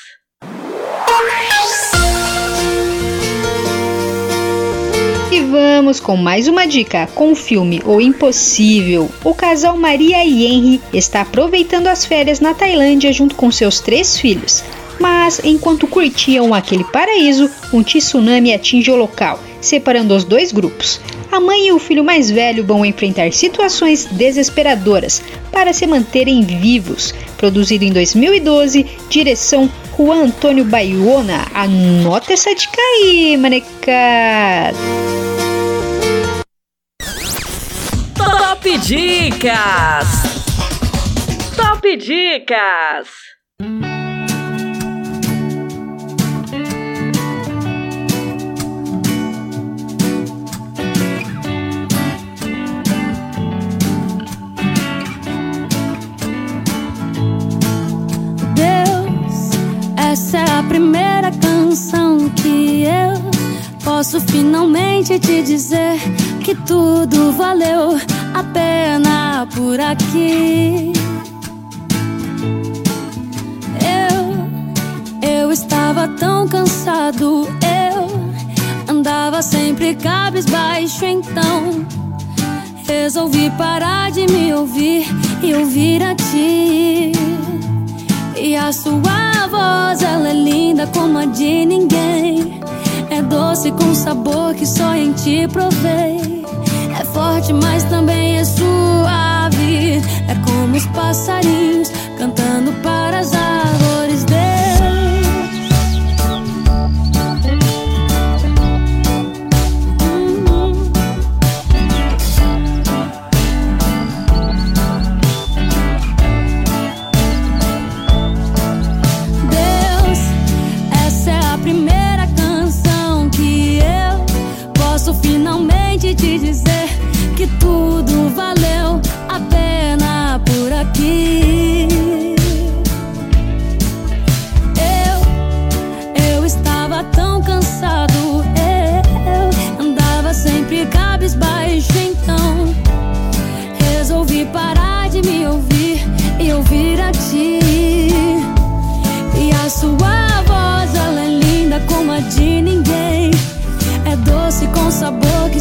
[5.31, 9.11] E vamos com mais uma dica com o filme O Impossível.
[9.23, 14.19] O casal Maria e Henry está aproveitando as férias na Tailândia junto com seus três
[14.19, 14.65] filhos.
[15.01, 21.01] Mas enquanto curtiam aquele paraíso, um tsunami atinge o local, separando os dois grupos.
[21.33, 27.15] A mãe e o filho mais velho vão enfrentar situações desesperadoras para se manterem vivos.
[27.39, 31.47] Produzido em 2012, direção Juan Antônio Baiona.
[31.55, 34.77] Anota essa dica aí, manecada!
[38.17, 40.09] Top Dicas!
[41.57, 43.09] Top Dicas!
[60.31, 63.21] Essa é a primeira canção que eu
[63.83, 65.99] posso finalmente te dizer
[66.45, 67.99] que tudo valeu
[68.33, 70.93] a pena por aqui.
[73.83, 81.85] Eu, eu estava tão cansado, eu andava sempre cabisbaixo, então
[82.87, 85.09] resolvi parar de me ouvir
[85.43, 87.11] e ouvir a ti.
[88.43, 92.59] E a sua voz, ela é linda como a de ninguém.
[93.11, 96.43] É doce com sabor que só em ti provei.
[96.99, 100.01] É forte, mas também é suave.
[100.27, 103.60] É como os passarinhos cantando para as árvores.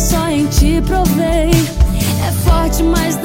[0.09, 1.51] Só em ti provei.
[2.27, 3.15] É forte, mas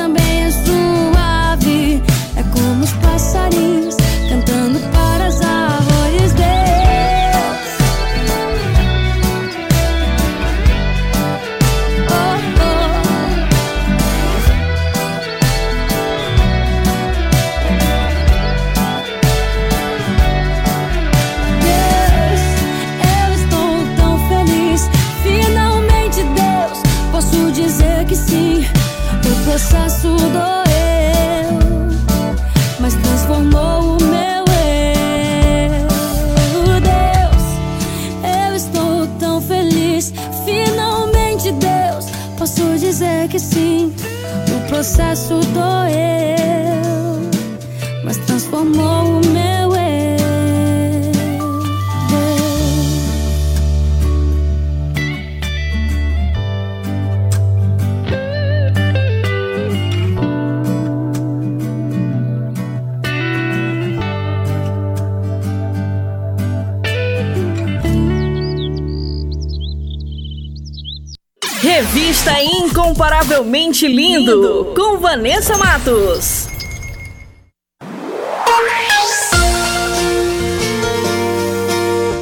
[73.75, 76.47] Incomparavelmente Lindo, com Vanessa Matos.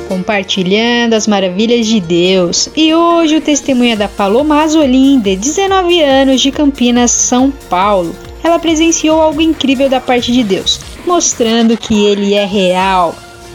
[0.09, 2.71] Compartilhando as maravilhas de Deus.
[2.75, 8.15] E hoje o testemunho é da Paloma Azolim, de 19 anos, de Campinas, São Paulo.
[8.43, 13.15] Ela presenciou algo incrível da parte de Deus, mostrando que ele é real.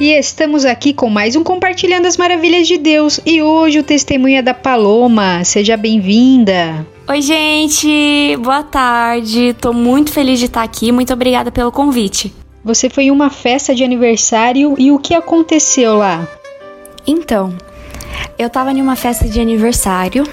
[0.00, 3.20] E estamos aqui com mais um Compartilhando as Maravilhas de Deus.
[3.26, 5.44] E hoje o testemunho é da Paloma.
[5.44, 6.86] Seja bem-vinda.
[7.06, 8.34] Oi, gente.
[8.40, 9.54] Boa tarde.
[9.60, 10.90] Tô muito feliz de estar aqui.
[10.90, 12.32] Muito obrigada pelo convite.
[12.64, 16.26] Você foi em uma festa de aniversário e o que aconteceu lá?
[17.06, 17.54] Então,
[18.38, 20.24] eu tava em uma festa de aniversário.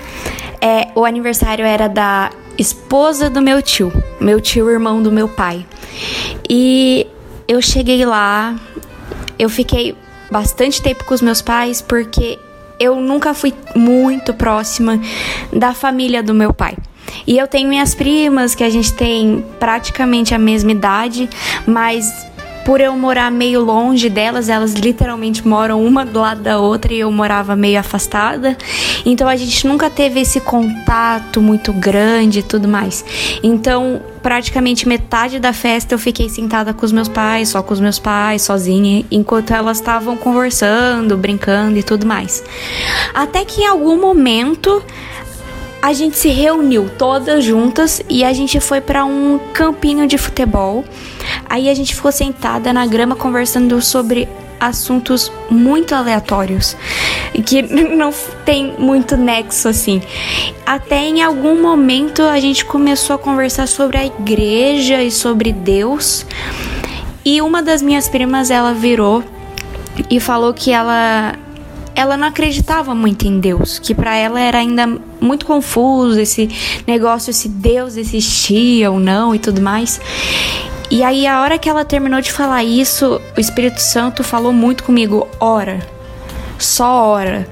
[0.61, 5.65] É, o aniversário era da esposa do meu tio, meu tio irmão do meu pai.
[6.49, 7.06] E
[7.49, 8.56] eu cheguei lá,
[9.38, 9.95] eu fiquei
[10.31, 12.39] bastante tempo com os meus pais porque
[12.80, 14.99] eu nunca fui muito próxima
[15.51, 16.77] da família do meu pai.
[17.26, 21.30] E eu tenho minhas primas que a gente tem praticamente a mesma idade,
[21.65, 22.11] mas
[22.68, 26.99] por eu morar meio longe delas, elas literalmente moram uma do lado da outra e
[26.99, 28.57] eu morava meio afastada.
[29.06, 33.06] Então a gente nunca teve esse contato muito grande e tudo mais.
[33.41, 37.80] Então, praticamente metade da festa eu fiquei sentada com os meus pais, só com os
[37.80, 42.44] meus pais, sozinha, enquanto elas estavam conversando, brincando e tudo mais.
[43.14, 44.84] Até que em algum momento
[45.81, 50.83] a gente se reuniu todas juntas e a gente foi para um campinho de futebol.
[51.49, 54.27] Aí a gente ficou sentada na grama conversando sobre
[54.59, 56.75] assuntos muito aleatórios
[57.45, 57.61] que
[57.95, 58.11] não
[58.43, 60.01] tem muito nexo assim.
[60.65, 66.25] Até em algum momento a gente começou a conversar sobre a igreja e sobre Deus.
[67.23, 69.23] E uma das minhas primas ela virou
[70.09, 71.33] e falou que ela
[71.98, 74.86] ela não acreditava muito em Deus, que para ela era ainda
[75.19, 76.48] muito confuso esse
[76.86, 79.99] negócio se Deus existia ou não e tudo mais.
[80.91, 84.84] E aí a hora que ela terminou de falar isso, o Espírito Santo falou muito
[84.84, 85.80] comigo, ora.
[86.60, 87.48] Só ora.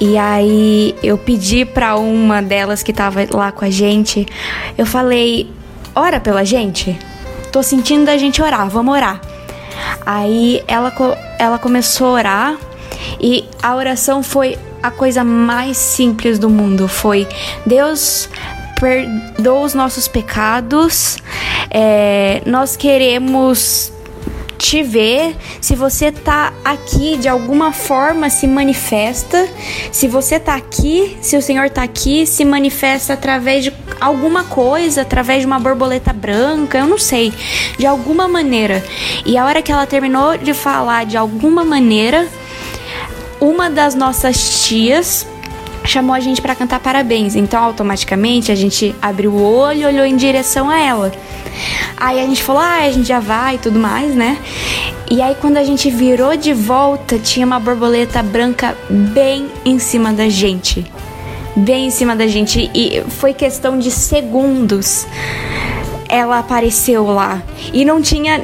[0.00, 4.26] E aí eu pedi para uma delas que tava lá com a gente,
[4.76, 5.52] eu falei:
[5.94, 6.98] "Ora pela gente.
[7.52, 9.20] Tô sentindo da gente orar, vamos orar".
[10.04, 10.92] Aí ela
[11.38, 12.67] ela começou a orar
[13.20, 16.88] e a oração foi a coisa mais simples do mundo.
[16.88, 17.26] Foi
[17.66, 18.28] Deus
[18.80, 21.18] perdoa os nossos pecados.
[21.70, 23.92] É, nós queremos
[24.58, 25.36] te ver.
[25.60, 29.48] Se você tá aqui de alguma forma, se manifesta.
[29.92, 35.02] Se você tá aqui, se o Senhor tá aqui, se manifesta através de alguma coisa,
[35.02, 37.32] através de uma borboleta branca, eu não sei,
[37.78, 38.84] de alguma maneira.
[39.24, 42.28] E a hora que ela terminou de falar de alguma maneira,
[43.40, 45.26] uma das nossas tias
[45.84, 47.34] chamou a gente para cantar parabéns.
[47.34, 51.12] Então, automaticamente, a gente abriu o olho e olhou em direção a ela.
[51.96, 54.38] Aí a gente falou, ah, a gente já vai e tudo mais, né?
[55.10, 60.12] E aí, quando a gente virou de volta, tinha uma borboleta branca bem em cima
[60.12, 60.84] da gente.
[61.56, 62.70] Bem em cima da gente.
[62.74, 65.06] E foi questão de segundos.
[66.08, 67.42] Ela apareceu lá.
[67.72, 68.42] E não tinha.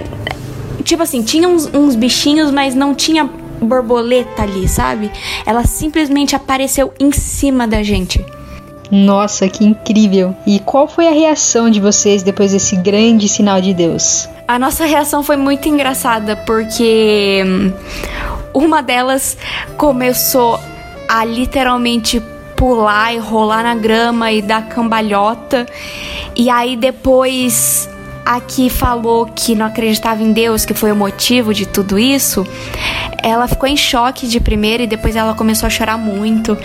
[0.82, 3.28] Tipo assim, tinha uns, uns bichinhos, mas não tinha
[3.64, 5.10] borboleta ali, sabe?
[5.46, 8.24] Ela simplesmente apareceu em cima da gente.
[8.90, 10.36] Nossa, que incrível!
[10.46, 14.28] E qual foi a reação de vocês depois desse grande sinal de Deus?
[14.46, 17.72] A nossa reação foi muito engraçada porque hum,
[18.52, 19.36] uma delas
[19.76, 20.60] começou
[21.08, 22.22] a literalmente
[22.56, 25.66] pular e rolar na grama e dar cambalhota.
[26.36, 27.88] E aí depois
[28.24, 32.46] a que falou que não acreditava em Deus, que foi o motivo de tudo isso,
[33.22, 36.56] ela ficou em choque de primeira e depois ela começou a chorar muito.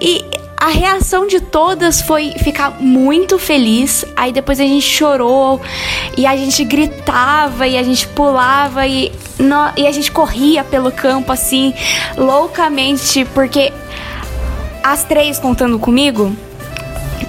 [0.00, 0.24] E
[0.56, 4.04] a reação de todas foi ficar muito feliz.
[4.16, 5.60] Aí depois a gente chorou
[6.16, 10.90] e a gente gritava e a gente pulava e, no, e a gente corria pelo
[10.90, 11.72] campo assim,
[12.16, 13.72] loucamente, porque
[14.82, 16.34] as três contando comigo,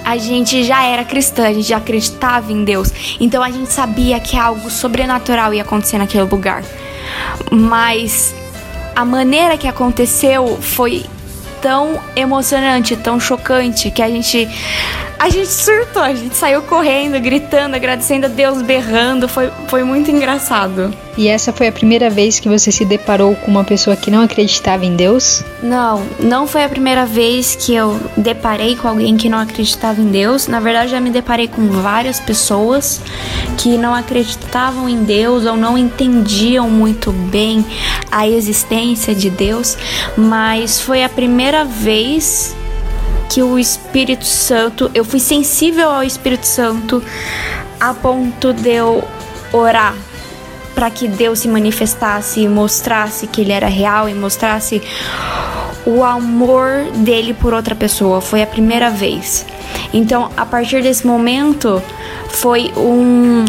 [0.10, 2.92] a gente já era cristã, a gente já acreditava em Deus.
[3.20, 6.64] Então a gente sabia que algo sobrenatural ia acontecer naquele lugar.
[7.52, 8.34] Mas
[8.96, 11.06] a maneira que aconteceu foi
[11.62, 14.48] tão emocionante, tão chocante que a gente
[15.20, 19.28] a gente surtou, a gente saiu correndo, gritando, agradecendo a Deus, berrando.
[19.28, 20.94] Foi, foi muito engraçado.
[21.18, 24.22] E essa foi a primeira vez que você se deparou com uma pessoa que não
[24.22, 25.44] acreditava em Deus?
[25.62, 30.08] Não, não foi a primeira vez que eu deparei com alguém que não acreditava em
[30.08, 30.48] Deus.
[30.48, 33.02] Na verdade, já me deparei com várias pessoas
[33.58, 37.66] que não acreditavam em Deus ou não entendiam muito bem
[38.10, 39.78] a existência de Deus,
[40.16, 42.56] mas foi a primeira vez
[43.30, 47.04] que o Espírito Santo, eu fui sensível ao Espírito Santo
[47.80, 49.04] a ponto de eu
[49.54, 49.96] orar
[50.74, 54.82] para que Deus se manifestasse e mostrasse que ele era real e mostrasse
[55.86, 58.22] o amor dele por outra pessoa.
[58.22, 59.46] Foi a primeira vez.
[59.94, 61.82] Então, a partir desse momento,
[62.30, 63.46] foi um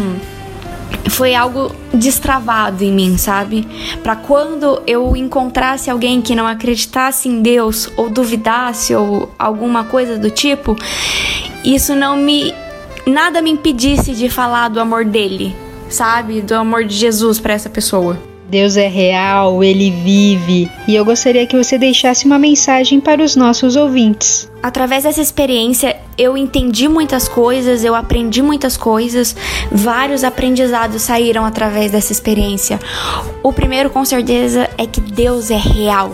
[1.09, 3.67] foi algo destravado em mim, sabe?
[4.01, 10.17] Para quando eu encontrasse alguém que não acreditasse em Deus ou duvidasse ou alguma coisa
[10.17, 10.75] do tipo,
[11.63, 12.53] isso não me
[13.05, 15.55] nada me impedisse de falar do amor dele,
[15.89, 16.41] sabe?
[16.41, 18.30] Do amor de Jesus para essa pessoa.
[18.51, 20.69] Deus é real, ele vive.
[20.85, 24.51] E eu gostaria que você deixasse uma mensagem para os nossos ouvintes.
[24.61, 29.33] Através dessa experiência, eu entendi muitas coisas, eu aprendi muitas coisas,
[29.71, 32.77] vários aprendizados saíram através dessa experiência.
[33.41, 36.13] O primeiro, com certeza, é que Deus é real.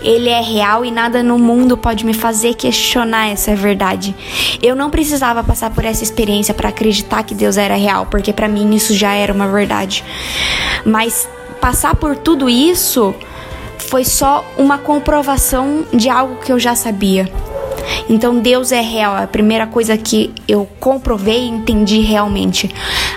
[0.00, 4.14] Ele é real e nada no mundo pode me fazer questionar essa verdade.
[4.62, 8.48] Eu não precisava passar por essa experiência para acreditar que Deus era real, porque para
[8.48, 10.02] mim isso já era uma verdade.
[10.86, 11.28] Mas
[11.64, 13.14] passar por tudo isso
[13.78, 17.26] foi só uma comprovação de algo que eu já sabia.
[18.06, 22.68] Então Deus é real, é a primeira coisa que eu comprovei e entendi realmente.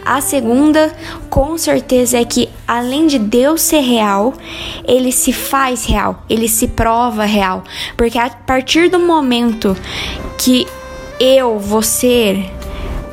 [0.06, 0.96] A segunda,
[1.30, 4.34] com certeza, é que além de Deus ser real,
[4.88, 7.66] ele se faz real, ele se prova real.
[7.98, 9.76] Porque a partir do momento
[10.38, 10.66] que
[11.20, 12.46] eu, você,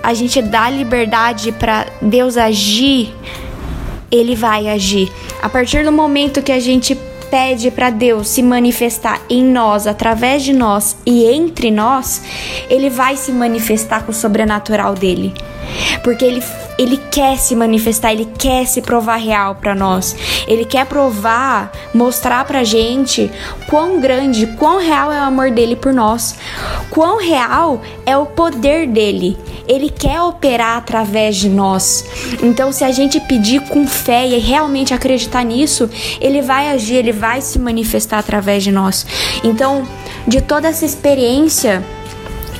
[0.01, 3.13] a gente dá liberdade para Deus agir
[4.15, 5.11] ele vai agir.
[5.43, 6.97] A partir do momento que a gente
[7.35, 12.23] pede para Deus se manifestar em nós, através de nós e entre nós,
[12.71, 15.35] ele vai se manifestar com o sobrenatural dele.
[16.03, 16.43] Porque ele,
[16.79, 20.15] ele quer se manifestar, ele quer se provar real para nós.
[20.47, 23.31] Ele quer provar, mostrar pra gente
[23.69, 26.37] quão grande, quão real é o amor dele por nós.
[26.91, 29.37] Quão real é o poder dele.
[29.67, 32.05] Ele quer operar através de nós.
[32.43, 35.89] Então, se a gente pedir com fé e realmente acreditar nisso,
[36.21, 39.07] ele vai agir, ele se manifestar através de nós.
[39.43, 39.87] Então,
[40.27, 41.83] de toda essa experiência,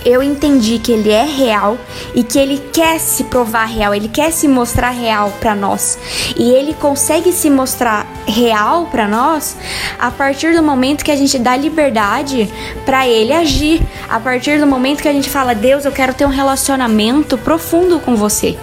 [0.05, 1.79] eu entendi que ele é real
[2.15, 5.99] e que ele quer se provar real, ele quer se mostrar real para nós.
[6.37, 9.57] E ele consegue se mostrar real para nós
[9.99, 12.53] a partir do momento que a gente dá liberdade
[12.85, 16.27] para ele agir, a partir do momento que a gente fala: "Deus, eu quero ter
[16.27, 18.59] um relacionamento profundo com você".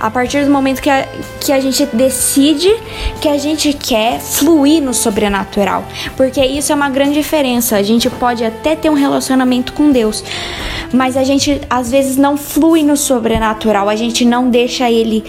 [0.00, 1.06] A partir do momento que a,
[1.40, 2.74] que a gente decide
[3.20, 5.84] que a gente quer fluir no sobrenatural.
[6.16, 7.76] Porque isso é uma grande diferença.
[7.76, 10.24] A gente pode até ter um relacionamento com Deus,
[10.92, 15.24] mas a gente às vezes não flui no sobrenatural, a gente não deixa ele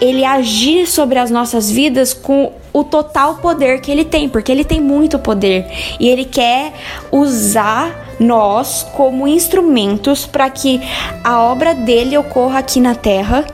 [0.00, 4.64] ele agir sobre as nossas vidas com o total poder que ele tem, porque ele
[4.64, 5.66] tem muito poder
[5.98, 6.72] e ele quer
[7.10, 10.80] usar nós como instrumentos para que
[11.24, 13.44] a obra dele ocorra aqui na terra.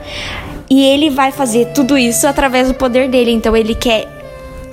[0.69, 3.31] E ele vai fazer tudo isso através do poder dele.
[3.31, 4.22] Então ele quer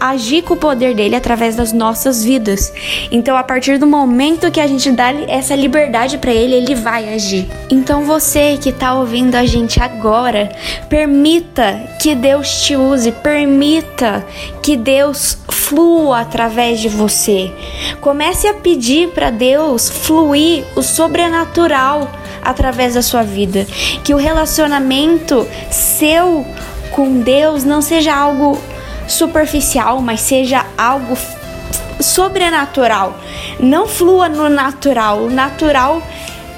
[0.00, 2.72] agir com o poder dele através das nossas vidas.
[3.12, 7.12] Então, a partir do momento que a gente dá essa liberdade para ele, ele vai
[7.12, 7.46] agir.
[7.70, 10.50] Então, você que tá ouvindo a gente agora,
[10.88, 14.26] permita que Deus te use, permita
[14.62, 17.52] que Deus flua através de você.
[18.00, 22.10] Comece a pedir para Deus fluir o sobrenatural
[22.42, 23.66] através da sua vida,
[24.02, 26.46] que o relacionamento seu
[26.90, 28.58] com Deus não seja algo
[29.10, 31.16] superficial, mas seja algo
[32.00, 33.18] sobrenatural.
[33.58, 35.18] Não flua no natural.
[35.18, 36.02] O natural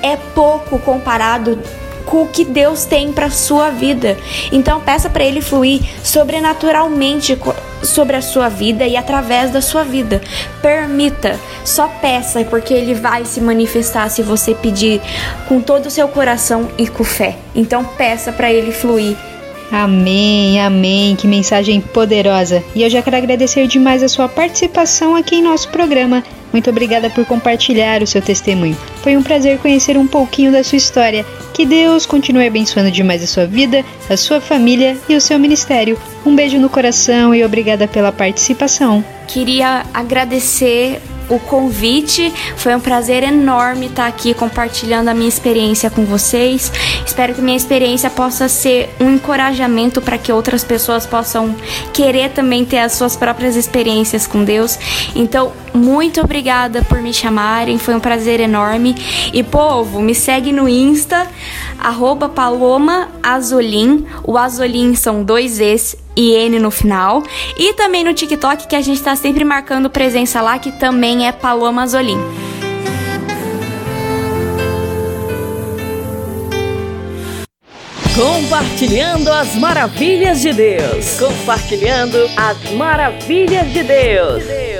[0.02, 1.58] é pouco comparado
[2.04, 4.16] com o que Deus tem para sua vida.
[4.50, 7.38] Então peça para ele fluir sobrenaturalmente
[7.82, 10.20] sobre a sua vida e através da sua vida.
[10.60, 15.00] Permita, só peça porque ele vai se manifestar se você pedir
[15.48, 17.36] com todo o seu coração e com fé.
[17.54, 19.16] Então peça para ele fluir
[19.72, 22.62] Amém, amém, que mensagem poderosa.
[22.74, 26.22] E eu já quero agradecer demais a sua participação aqui em nosso programa.
[26.52, 28.76] Muito obrigada por compartilhar o seu testemunho.
[29.02, 31.24] Foi um prazer conhecer um pouquinho da sua história.
[31.54, 35.98] Que Deus continue abençoando demais a sua vida, a sua família e o seu ministério.
[36.26, 39.02] Um beijo no coração e obrigada pela participação.
[39.26, 41.00] Queria agradecer
[41.32, 42.32] o convite.
[42.56, 46.70] Foi um prazer enorme estar aqui compartilhando a minha experiência com vocês.
[47.06, 51.54] Espero que minha experiência possa ser um encorajamento para que outras pessoas possam
[51.92, 54.78] querer também ter as suas próprias experiências com Deus.
[55.14, 58.94] Então, muito obrigada por me chamarem, foi um prazer enorme.
[59.32, 61.26] E povo, me segue no Insta,
[61.78, 63.08] arroba Paloma.
[64.24, 67.22] O Azolim são dois Es e N no final.
[67.56, 71.32] E também no TikTok, que a gente tá sempre marcando presença lá, que também é
[71.32, 72.18] Paloma Azolim.
[78.14, 81.18] Compartilhando as maravilhas de Deus.
[81.18, 84.71] Compartilhando as maravilhas de Deus.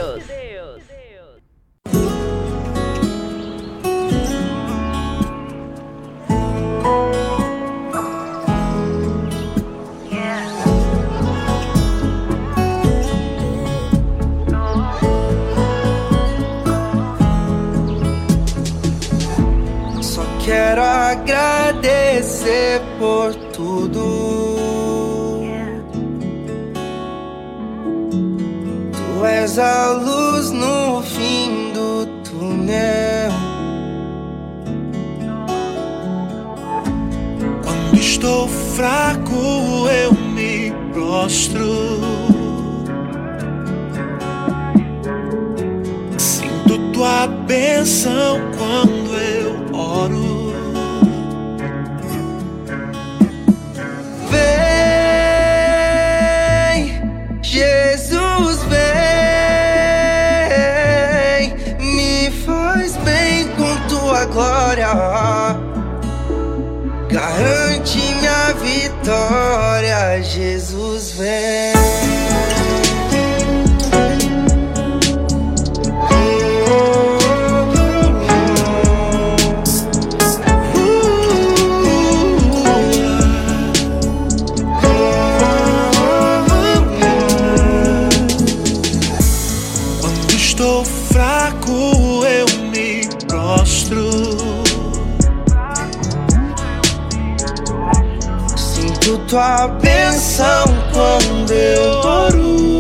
[20.53, 25.41] Quero agradecer por tudo.
[28.93, 33.33] Tu és a luz no fim do túnel.
[37.65, 38.47] Quando estou
[38.77, 41.99] fraco, eu me prostro.
[46.19, 50.32] Sinto tua bênção quando eu oro.
[67.13, 71.82] Garante minha vitória, Jesus, vem.
[99.33, 102.72] Tua bênção quando eu oro.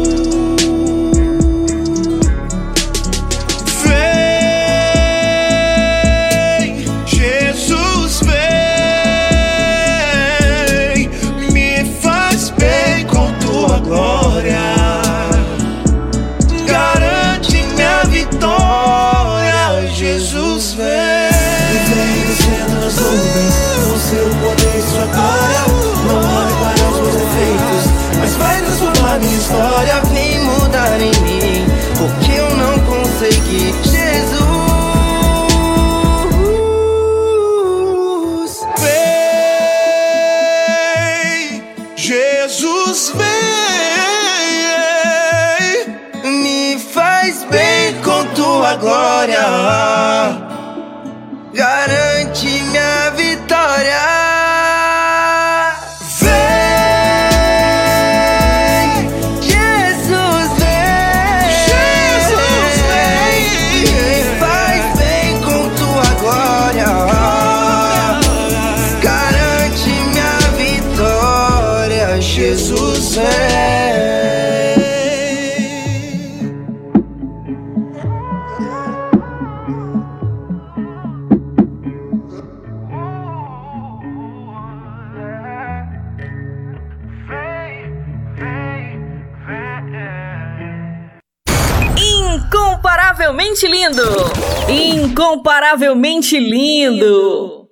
[93.82, 94.32] Lindo!
[94.68, 97.68] Incomparavelmente lindo!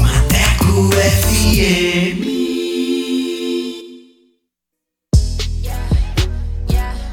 [0.00, 2.33] Maneco FM.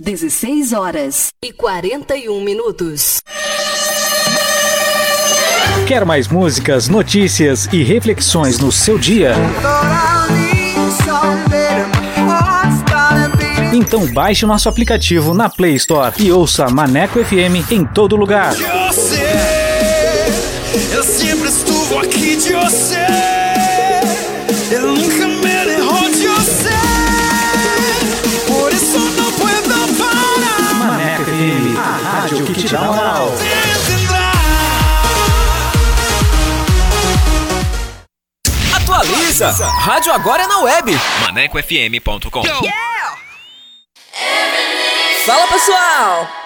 [0.00, 3.20] 16 horas e 41 minutos.
[5.86, 9.34] Quer mais músicas, notícias e reflexões no seu dia?
[13.74, 18.54] Então baixe o nosso aplicativo na Play Store e ouça Maneco FM em todo lugar.
[20.92, 23.19] Eu sempre estuve aqui de você.
[32.70, 33.32] Dá moral.
[38.74, 39.50] Atualiza!
[39.50, 40.92] Rádio agora é na web.
[41.22, 42.42] ManecoFM.com.
[45.26, 46.39] Fala pessoal!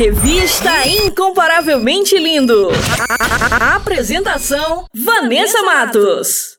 [0.00, 2.70] Revista Incomparavelmente Lindo.
[2.98, 6.58] A, a apresentação: Vanessa Matos.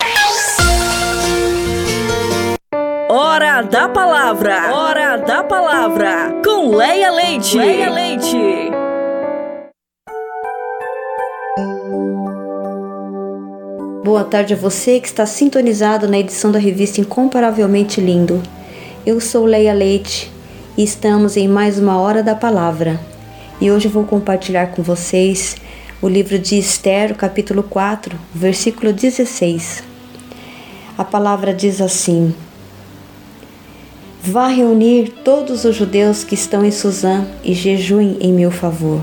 [3.13, 4.73] Hora da palavra.
[4.73, 6.41] Hora da palavra.
[6.45, 7.57] Com Leia Leite.
[7.57, 8.37] Leia Leite.
[14.01, 18.41] Boa tarde a você que está sintonizado na edição da revista Incomparavelmente Lindo.
[19.05, 20.31] Eu sou Leia Leite
[20.77, 22.97] e estamos em mais uma Hora da Palavra.
[23.59, 25.57] E hoje eu vou compartilhar com vocês
[26.01, 29.83] o livro de Esther, capítulo 4, versículo 16.
[30.97, 32.33] A palavra diz assim:
[34.23, 39.01] Vá reunir todos os judeus que estão em Suzã e jejuem em meu favor.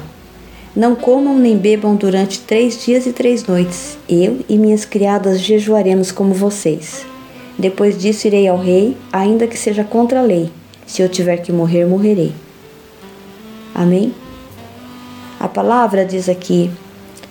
[0.76, 3.98] Não comam nem bebam durante três dias e três noites.
[4.08, 7.04] Eu e minhas criadas jejuaremos como vocês.
[7.58, 10.52] Depois disso irei ao rei, ainda que seja contra a lei.
[10.86, 12.32] Se eu tiver que morrer, morrerei.
[13.74, 14.14] Amém?
[15.40, 16.70] A palavra diz aqui: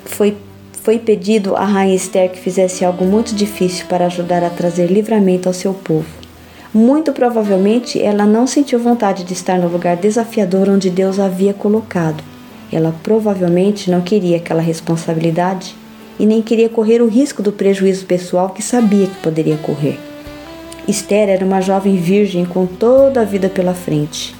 [0.03, 0.35] foi,
[0.83, 5.47] foi pedido a rainha Esther que fizesse algo muito difícil para ajudar a trazer livramento
[5.47, 6.26] ao seu povo.
[6.73, 11.53] Muito provavelmente ela não sentiu vontade de estar no lugar desafiador onde Deus a havia
[11.53, 12.23] colocado.
[12.71, 15.75] Ela provavelmente não queria aquela responsabilidade
[16.19, 19.97] e nem queria correr o risco do prejuízo pessoal que sabia que poderia correr.
[20.87, 24.35] Esther era uma jovem virgem com toda a vida pela frente.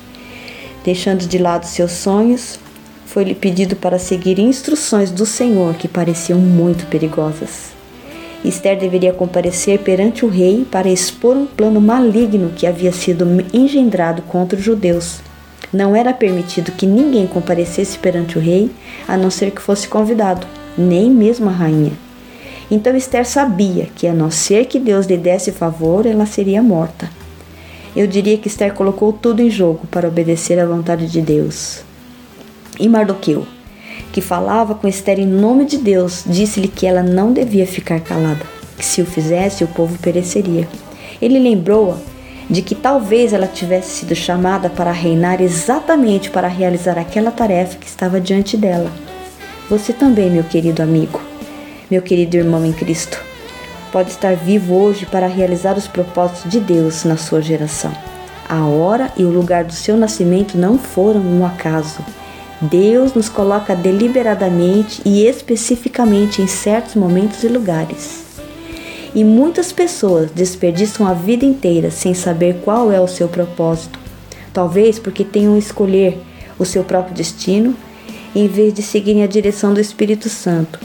[0.83, 2.59] Deixando de lado seus sonhos,
[3.05, 7.76] foi-lhe pedido para seguir instruções do Senhor que pareciam muito perigosas.
[8.45, 14.21] Esther deveria comparecer perante o rei para expor um plano maligno que havia sido engendrado
[14.21, 15.19] contra os judeus.
[15.73, 18.71] Não era permitido que ninguém comparecesse perante o rei,
[19.07, 20.47] a não ser que fosse convidado,
[20.77, 21.91] nem mesmo a rainha.
[22.69, 27.09] Então Esther sabia que, a não ser que Deus lhe desse favor, ela seria morta.
[27.95, 31.81] Eu diria que Esther colocou tudo em jogo para obedecer à vontade de Deus.
[32.79, 33.47] E Mardoqueu,
[34.17, 38.43] que falava com Esther em nome de Deus, disse-lhe que ela não devia ficar calada,
[38.75, 40.67] que se o fizesse o povo pereceria.
[41.21, 41.97] Ele lembrou-a
[42.49, 47.85] de que talvez ela tivesse sido chamada para reinar exatamente para realizar aquela tarefa que
[47.85, 48.91] estava diante dela.
[49.69, 51.21] Você também, meu querido amigo,
[51.87, 53.23] meu querido irmão em Cristo,
[53.91, 57.93] pode estar vivo hoje para realizar os propósitos de Deus na sua geração.
[58.49, 61.99] A hora e o lugar do seu nascimento não foram um acaso.
[62.61, 68.25] Deus nos coloca deliberadamente e especificamente em certos momentos e lugares.
[69.13, 73.99] E muitas pessoas desperdiçam a vida inteira sem saber qual é o seu propósito,
[74.51, 76.19] talvez porque tenham escolher
[76.57, 77.75] o seu próprio destino
[78.35, 80.79] em vez de seguirem a direção do Espírito Santo,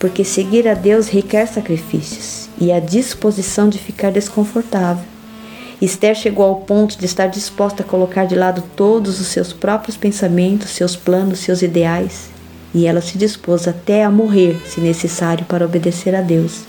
[0.00, 5.13] porque seguir a Deus requer sacrifícios e a disposição de ficar desconfortável.
[5.84, 9.96] Esther chegou ao ponto de estar disposta a colocar de lado todos os seus próprios
[9.96, 12.30] pensamentos, seus planos, seus ideais,
[12.72, 16.62] e ela se dispôs até a morrer, se necessário, para obedecer a Deus.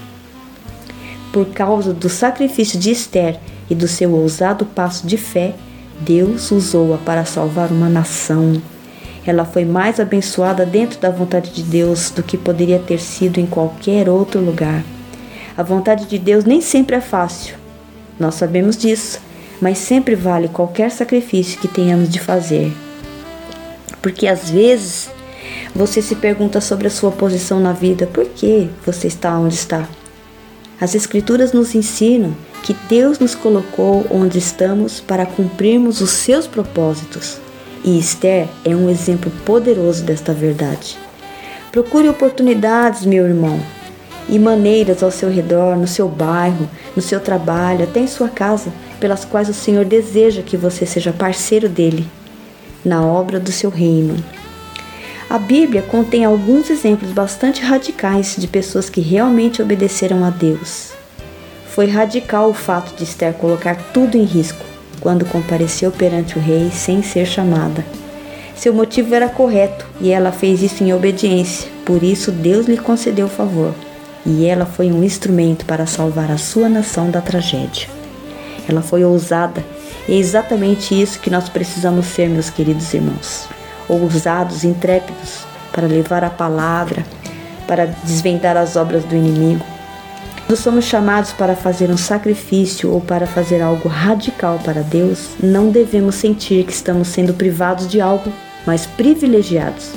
[1.31, 3.39] Por causa do sacrifício de Esther
[3.69, 5.55] e do seu ousado passo de fé,
[6.01, 8.61] Deus usou-a para salvar uma nação.
[9.25, 13.45] Ela foi mais abençoada dentro da vontade de Deus do que poderia ter sido em
[13.45, 14.83] qualquer outro lugar.
[15.57, 17.55] A vontade de Deus nem sempre é fácil,
[18.19, 19.19] nós sabemos disso,
[19.61, 22.71] mas sempre vale qualquer sacrifício que tenhamos de fazer.
[24.01, 25.09] Porque às vezes
[25.73, 29.87] você se pergunta sobre a sua posição na vida, por que você está onde está?
[30.79, 37.37] As Escrituras nos ensinam que Deus nos colocou onde estamos para cumprirmos os seus propósitos.
[37.83, 40.97] E Esther é um exemplo poderoso desta verdade.
[41.71, 43.59] Procure oportunidades, meu irmão,
[44.27, 48.71] e maneiras ao seu redor, no seu bairro, no seu trabalho, até em sua casa,
[48.99, 52.07] pelas quais o Senhor deseja que você seja parceiro dele
[52.83, 54.15] na obra do seu reino.
[55.29, 60.91] A Bíblia contém alguns exemplos bastante radicais de pessoas que realmente obedeceram a Deus.
[61.67, 64.63] Foi radical o fato de Esther colocar tudo em risco
[65.01, 67.83] quando compareceu perante o rei sem ser chamada.
[68.55, 73.25] Seu motivo era correto e ela fez isso em obediência, por isso Deus lhe concedeu
[73.25, 73.73] o favor
[74.25, 77.87] e ela foi um instrumento para salvar a sua nação da tragédia.
[78.67, 79.63] Ela foi ousada,
[80.07, 83.47] e é exatamente isso que nós precisamos ser, meus queridos irmãos.
[83.87, 87.05] Ousados, intrépidos, para levar a palavra,
[87.67, 89.63] para desvendar as obras do inimigo.
[90.47, 95.69] Quando somos chamados para fazer um sacrifício ou para fazer algo radical para Deus, não
[95.69, 98.31] devemos sentir que estamos sendo privados de algo,
[98.65, 99.91] mas privilegiados.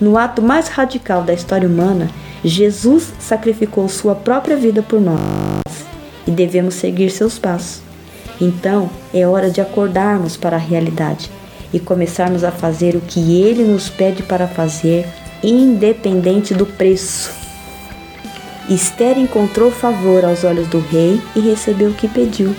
[0.00, 2.08] No ato mais radical da história humana,
[2.44, 5.18] Jesus sacrificou sua própria vida por nós
[6.26, 7.80] e devemos seguir seus passos.
[8.40, 11.30] Então é hora de acordarmos para a realidade
[11.72, 15.06] e começarmos a fazer o que Ele nos pede para fazer,
[15.42, 17.30] independente do preço.
[18.68, 22.54] Esther encontrou favor aos olhos do rei e recebeu o que pediu.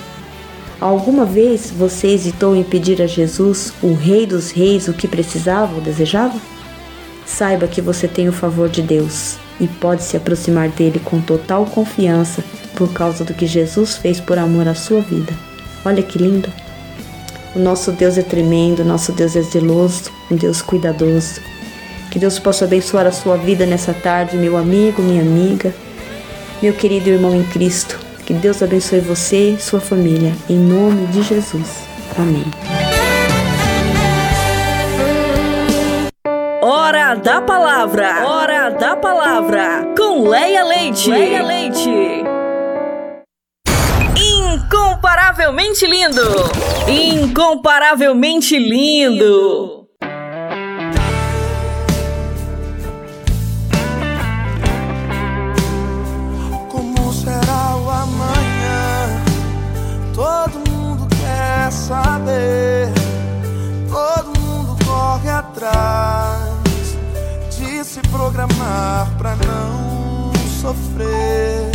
[0.80, 5.74] Alguma vez você hesitou em pedir a Jesus, o Rei dos Reis, o que precisava
[5.74, 6.38] ou desejava?
[7.26, 11.66] Saiba que você tem o favor de Deus e pode se aproximar dele com total
[11.66, 12.44] confiança
[12.74, 15.32] por causa do que Jesus fez por amor à sua vida.
[15.84, 16.48] Olha que lindo!
[17.54, 21.40] O nosso Deus é tremendo, nosso Deus é zeloso, um Deus cuidadoso.
[22.10, 25.74] Que Deus possa abençoar a sua vida nessa tarde, meu amigo, minha amiga,
[26.62, 27.98] meu querido irmão em Cristo.
[28.24, 31.68] Que Deus abençoe você e sua família, em nome de Jesus.
[32.16, 32.77] Amém.
[36.70, 38.28] Hora da Palavra.
[38.28, 39.86] Hora da Palavra.
[39.96, 41.10] Com Leia Leite.
[41.10, 42.24] Leia Leite.
[44.14, 46.20] Incomparavelmente lindo.
[46.86, 49.88] Incomparavelmente lindo.
[56.68, 59.24] Como será o amanhã?
[60.14, 62.92] Todo mundo quer saber.
[63.90, 66.27] Todo mundo corre atrás
[67.88, 71.72] se programar pra não sofrer.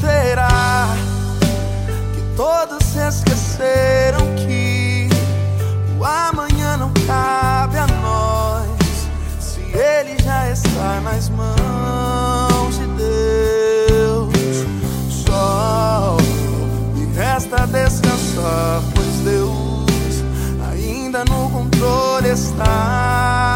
[0.00, 0.86] Será
[2.14, 5.08] que todos esqueceram que
[5.98, 8.68] o amanhã não cabe a nós?
[9.40, 14.32] Se ele já está nas mãos de Deus,
[15.10, 16.16] só
[16.94, 20.22] me resta descansar, pois Deus
[20.70, 23.55] ainda no controle está.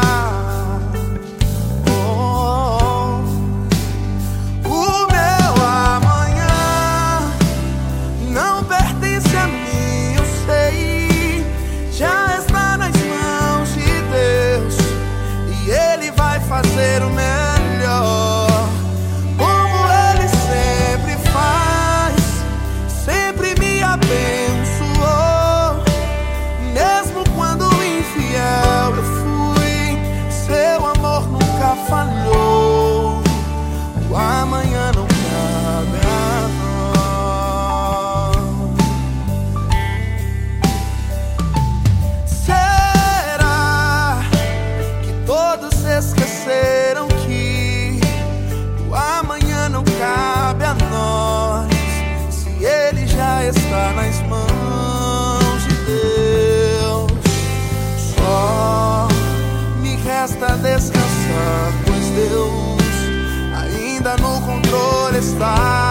[65.41, 65.90] Controle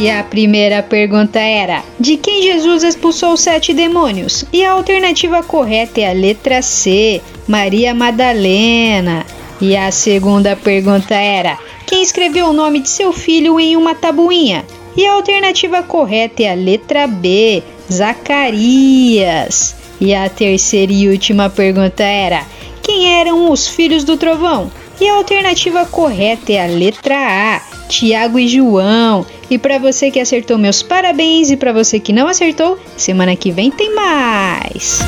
[0.00, 4.46] E a primeira pergunta era: De quem Jesus expulsou os sete demônios?
[4.50, 9.26] E a alternativa correta é a letra C, Maria Madalena.
[9.60, 14.64] E a segunda pergunta era: Quem escreveu o nome de seu filho em uma tabuinha?
[14.96, 17.62] E a alternativa correta é a letra B,
[17.92, 19.76] Zacarias.
[20.00, 22.46] E a terceira e última pergunta era:
[22.82, 24.70] Quem eram os filhos do trovão?
[25.00, 29.24] E a alternativa correta é a letra A, Tiago e João.
[29.48, 31.50] E para você que acertou, meus parabéns.
[31.50, 35.00] E para você que não acertou, semana que vem tem mais.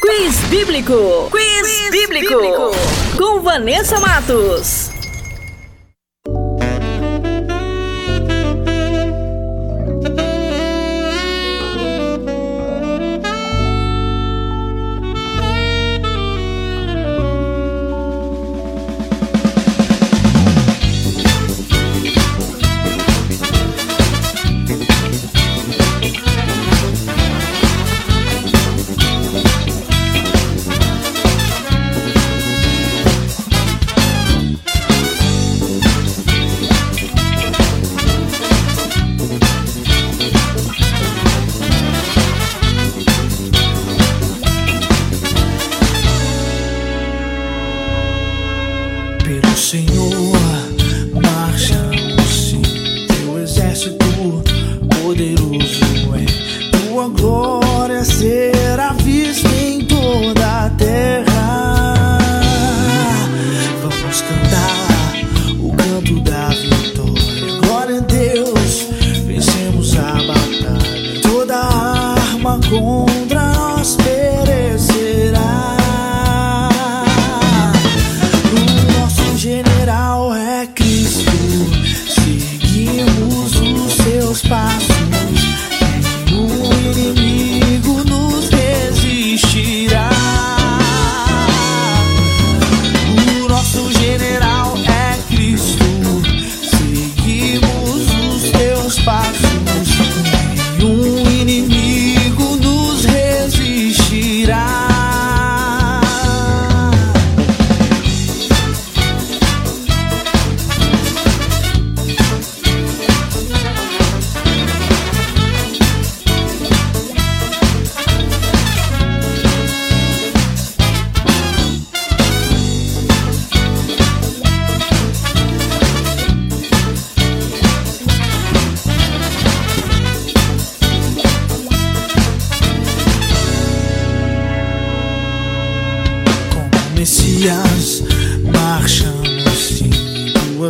[0.00, 1.28] Quiz Bíblico.
[1.30, 2.34] Quiz, bíblico.
[3.18, 4.85] Com Vanessa Matos.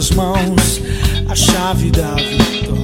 [0.07, 0.83] Em tuas mãos
[1.29, 2.83] a chave da vitória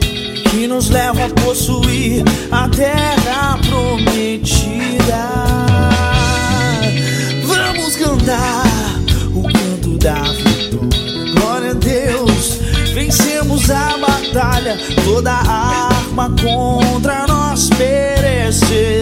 [0.50, 5.30] que nos leva a possuir a terra prometida.
[7.46, 8.66] Vamos cantar
[9.34, 11.32] o canto da vitória.
[11.32, 12.58] Glória a Deus,
[12.92, 14.76] vencemos a batalha.
[15.04, 19.01] Toda arma contra nós perecerá.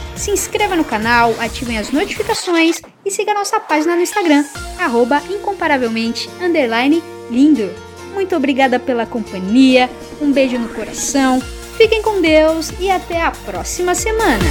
[0.15, 4.45] Se inscreva no canal, ativem as notificações e siga nossa página no Instagram,
[4.79, 6.29] arroba incomparavelmente
[7.29, 7.69] lindo.
[8.13, 9.89] Muito obrigada pela companhia,
[10.21, 11.41] um beijo no coração,
[11.77, 14.43] fiquem com Deus e até a próxima semana.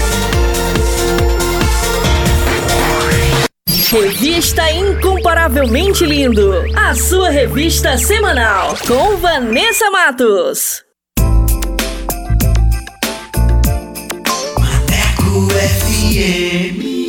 [3.91, 10.90] Revista Incomparavelmente Lindo, a sua revista semanal com Vanessa Matos.
[15.47, 17.00] Maneco